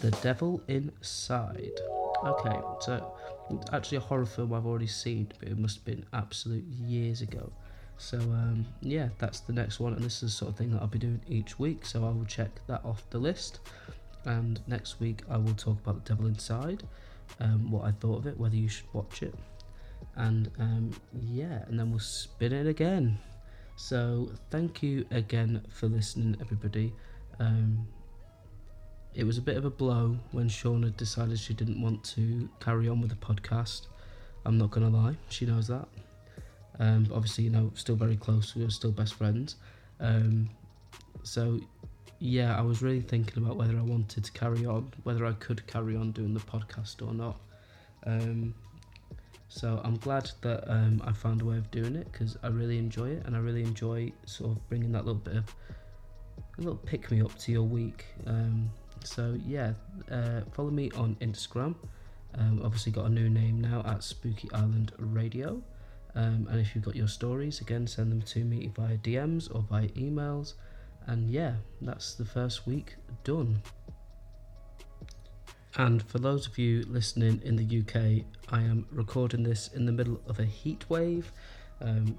The 0.00 0.10
Devil 0.22 0.62
Inside. 0.68 1.80
Okay, 2.24 2.60
so 2.80 3.14
it's 3.50 3.70
actually 3.72 3.98
a 3.98 4.00
horror 4.00 4.26
film 4.26 4.52
I've 4.52 4.66
already 4.66 4.86
seen, 4.86 5.28
but 5.38 5.48
it 5.48 5.58
must 5.58 5.76
have 5.78 5.84
been 5.84 6.04
absolute 6.12 6.64
years 6.64 7.20
ago. 7.20 7.50
So 7.96 8.18
um, 8.18 8.64
yeah, 8.80 9.08
that's 9.18 9.40
the 9.40 9.52
next 9.52 9.80
one, 9.80 9.92
and 9.92 10.04
this 10.04 10.22
is 10.22 10.32
the 10.32 10.36
sort 10.36 10.50
of 10.52 10.56
thing 10.56 10.70
that 10.70 10.80
I'll 10.80 10.86
be 10.86 11.00
doing 11.00 11.20
each 11.28 11.58
week. 11.58 11.84
So 11.84 12.04
I 12.04 12.10
will 12.10 12.24
check 12.26 12.50
that 12.68 12.84
off 12.84 13.02
the 13.10 13.18
list, 13.18 13.58
and 14.24 14.60
next 14.68 15.00
week 15.00 15.22
I 15.28 15.36
will 15.36 15.54
talk 15.54 15.78
about 15.82 16.04
The 16.04 16.14
Devil 16.14 16.26
Inside, 16.26 16.84
um, 17.40 17.70
what 17.70 17.84
I 17.84 17.90
thought 17.90 18.18
of 18.18 18.26
it, 18.26 18.38
whether 18.38 18.56
you 18.56 18.68
should 18.68 18.92
watch 18.92 19.22
it, 19.22 19.34
and 20.14 20.48
um, 20.60 20.92
yeah, 21.20 21.64
and 21.66 21.78
then 21.78 21.90
we'll 21.90 21.98
spin 21.98 22.52
it 22.52 22.68
again. 22.68 23.18
So 23.74 24.30
thank 24.50 24.80
you 24.82 25.06
again 25.10 25.62
for 25.70 25.88
listening, 25.88 26.36
everybody. 26.40 26.92
Um, 27.40 27.86
it 29.18 29.24
was 29.26 29.36
a 29.36 29.42
bit 29.42 29.56
of 29.56 29.64
a 29.64 29.70
blow 29.70 30.16
when 30.30 30.48
Shauna 30.48 30.96
decided 30.96 31.38
she 31.38 31.52
didn't 31.52 31.82
want 31.82 32.02
to 32.14 32.48
carry 32.60 32.88
on 32.88 33.00
with 33.00 33.10
the 33.10 33.16
podcast. 33.16 33.88
I'm 34.46 34.56
not 34.56 34.70
gonna 34.70 34.88
lie, 34.88 35.16
she 35.28 35.44
knows 35.44 35.66
that. 35.68 35.88
Um, 36.78 37.08
obviously, 37.12 37.44
you 37.44 37.50
know, 37.50 37.72
still 37.74 37.96
very 37.96 38.16
close. 38.16 38.54
We 38.54 38.62
were 38.62 38.70
still 38.70 38.92
best 38.92 39.14
friends. 39.14 39.56
Um, 39.98 40.48
so, 41.24 41.58
yeah, 42.20 42.56
I 42.56 42.62
was 42.62 42.80
really 42.80 43.00
thinking 43.00 43.42
about 43.42 43.56
whether 43.56 43.76
I 43.76 43.82
wanted 43.82 44.22
to 44.24 44.32
carry 44.32 44.64
on, 44.64 44.92
whether 45.02 45.26
I 45.26 45.32
could 45.32 45.66
carry 45.66 45.96
on 45.96 46.12
doing 46.12 46.32
the 46.34 46.40
podcast 46.40 47.06
or 47.06 47.12
not. 47.12 47.40
Um, 48.06 48.54
So 49.48 49.80
I'm 49.82 49.96
glad 49.96 50.30
that 50.42 50.70
um, 50.70 51.02
I 51.04 51.12
found 51.12 51.40
a 51.40 51.44
way 51.44 51.56
of 51.56 51.70
doing 51.70 51.96
it 51.96 52.06
because 52.12 52.36
I 52.42 52.48
really 52.48 52.78
enjoy 52.78 53.10
it 53.10 53.22
and 53.26 53.34
I 53.34 53.38
really 53.40 53.62
enjoy 53.62 54.12
sort 54.26 54.50
of 54.50 54.68
bringing 54.68 54.92
that 54.92 55.06
little 55.06 55.20
bit 55.20 55.36
of 55.36 55.54
a 56.58 56.60
little 56.60 56.76
pick 56.76 57.10
me 57.10 57.22
up 57.22 57.36
to 57.38 57.52
your 57.52 57.62
week. 57.62 58.04
Um, 58.26 58.70
so 59.04 59.38
yeah, 59.46 59.72
uh, 60.10 60.42
follow 60.52 60.70
me 60.70 60.90
on 60.96 61.16
Instagram. 61.20 61.74
Um, 62.34 62.60
obviously 62.62 62.92
got 62.92 63.06
a 63.06 63.08
new 63.08 63.28
name 63.28 63.60
now 63.60 63.82
at 63.86 64.02
Spooky 64.04 64.48
Island 64.52 64.92
Radio. 64.98 65.62
Um, 66.14 66.48
and 66.50 66.60
if 66.60 66.74
you've 66.74 66.84
got 66.84 66.96
your 66.96 67.08
stories, 67.08 67.60
again, 67.60 67.86
send 67.86 68.10
them 68.10 68.22
to 68.22 68.44
me 68.44 68.70
via 68.74 68.96
DMs 68.98 69.54
or 69.54 69.62
via 69.62 69.88
emails. 69.88 70.54
And 71.06 71.30
yeah, 71.30 71.54
that's 71.80 72.14
the 72.14 72.24
first 72.24 72.66
week 72.66 72.96
done. 73.24 73.62
And 75.76 76.02
for 76.02 76.18
those 76.18 76.46
of 76.46 76.58
you 76.58 76.82
listening 76.88 77.40
in 77.44 77.56
the 77.56 77.80
UK, 77.80 78.24
I 78.50 78.62
am 78.62 78.86
recording 78.90 79.42
this 79.42 79.68
in 79.68 79.86
the 79.86 79.92
middle 79.92 80.20
of 80.26 80.40
a 80.40 80.44
heat 80.44 80.84
wave. 80.88 81.30
Um, 81.80 82.18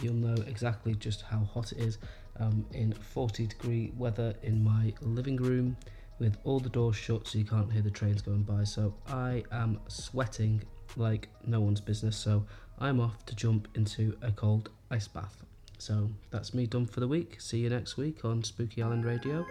you'll 0.00 0.14
know 0.14 0.40
exactly 0.46 0.94
just 0.94 1.22
how 1.22 1.40
hot 1.52 1.72
it 1.72 1.78
is. 1.78 1.98
Um, 2.38 2.64
in 2.72 2.92
40 2.92 3.46
degree 3.46 3.92
weather 3.96 4.34
in 4.42 4.64
my 4.64 4.94
living 5.02 5.36
room 5.36 5.76
with 6.22 6.38
all 6.44 6.60
the 6.60 6.68
doors 6.68 6.94
shut 6.94 7.26
so 7.26 7.36
you 7.36 7.44
can't 7.44 7.72
hear 7.72 7.82
the 7.82 7.90
trains 7.90 8.22
going 8.22 8.44
by. 8.44 8.62
So 8.62 8.94
I 9.08 9.42
am 9.50 9.80
sweating 9.88 10.62
like 10.96 11.28
no 11.44 11.60
one's 11.60 11.80
business. 11.80 12.16
So 12.16 12.46
I'm 12.78 13.00
off 13.00 13.26
to 13.26 13.34
jump 13.34 13.66
into 13.74 14.16
a 14.22 14.30
cold 14.30 14.70
ice 14.88 15.08
bath. 15.08 15.42
So 15.78 16.08
that's 16.30 16.54
me 16.54 16.66
done 16.66 16.86
for 16.86 17.00
the 17.00 17.08
week. 17.08 17.40
See 17.40 17.58
you 17.58 17.70
next 17.70 17.96
week 17.96 18.24
on 18.24 18.44
Spooky 18.44 18.84
Island 18.84 19.04
Radio. 19.04 19.44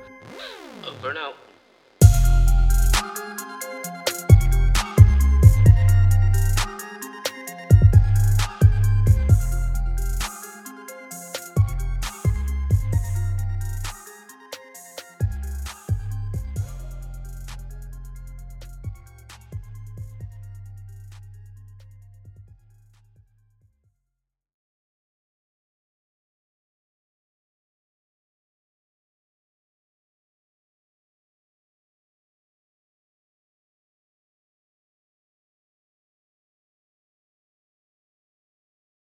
Over 0.88 1.10
and 1.10 1.18
out. 1.18 1.41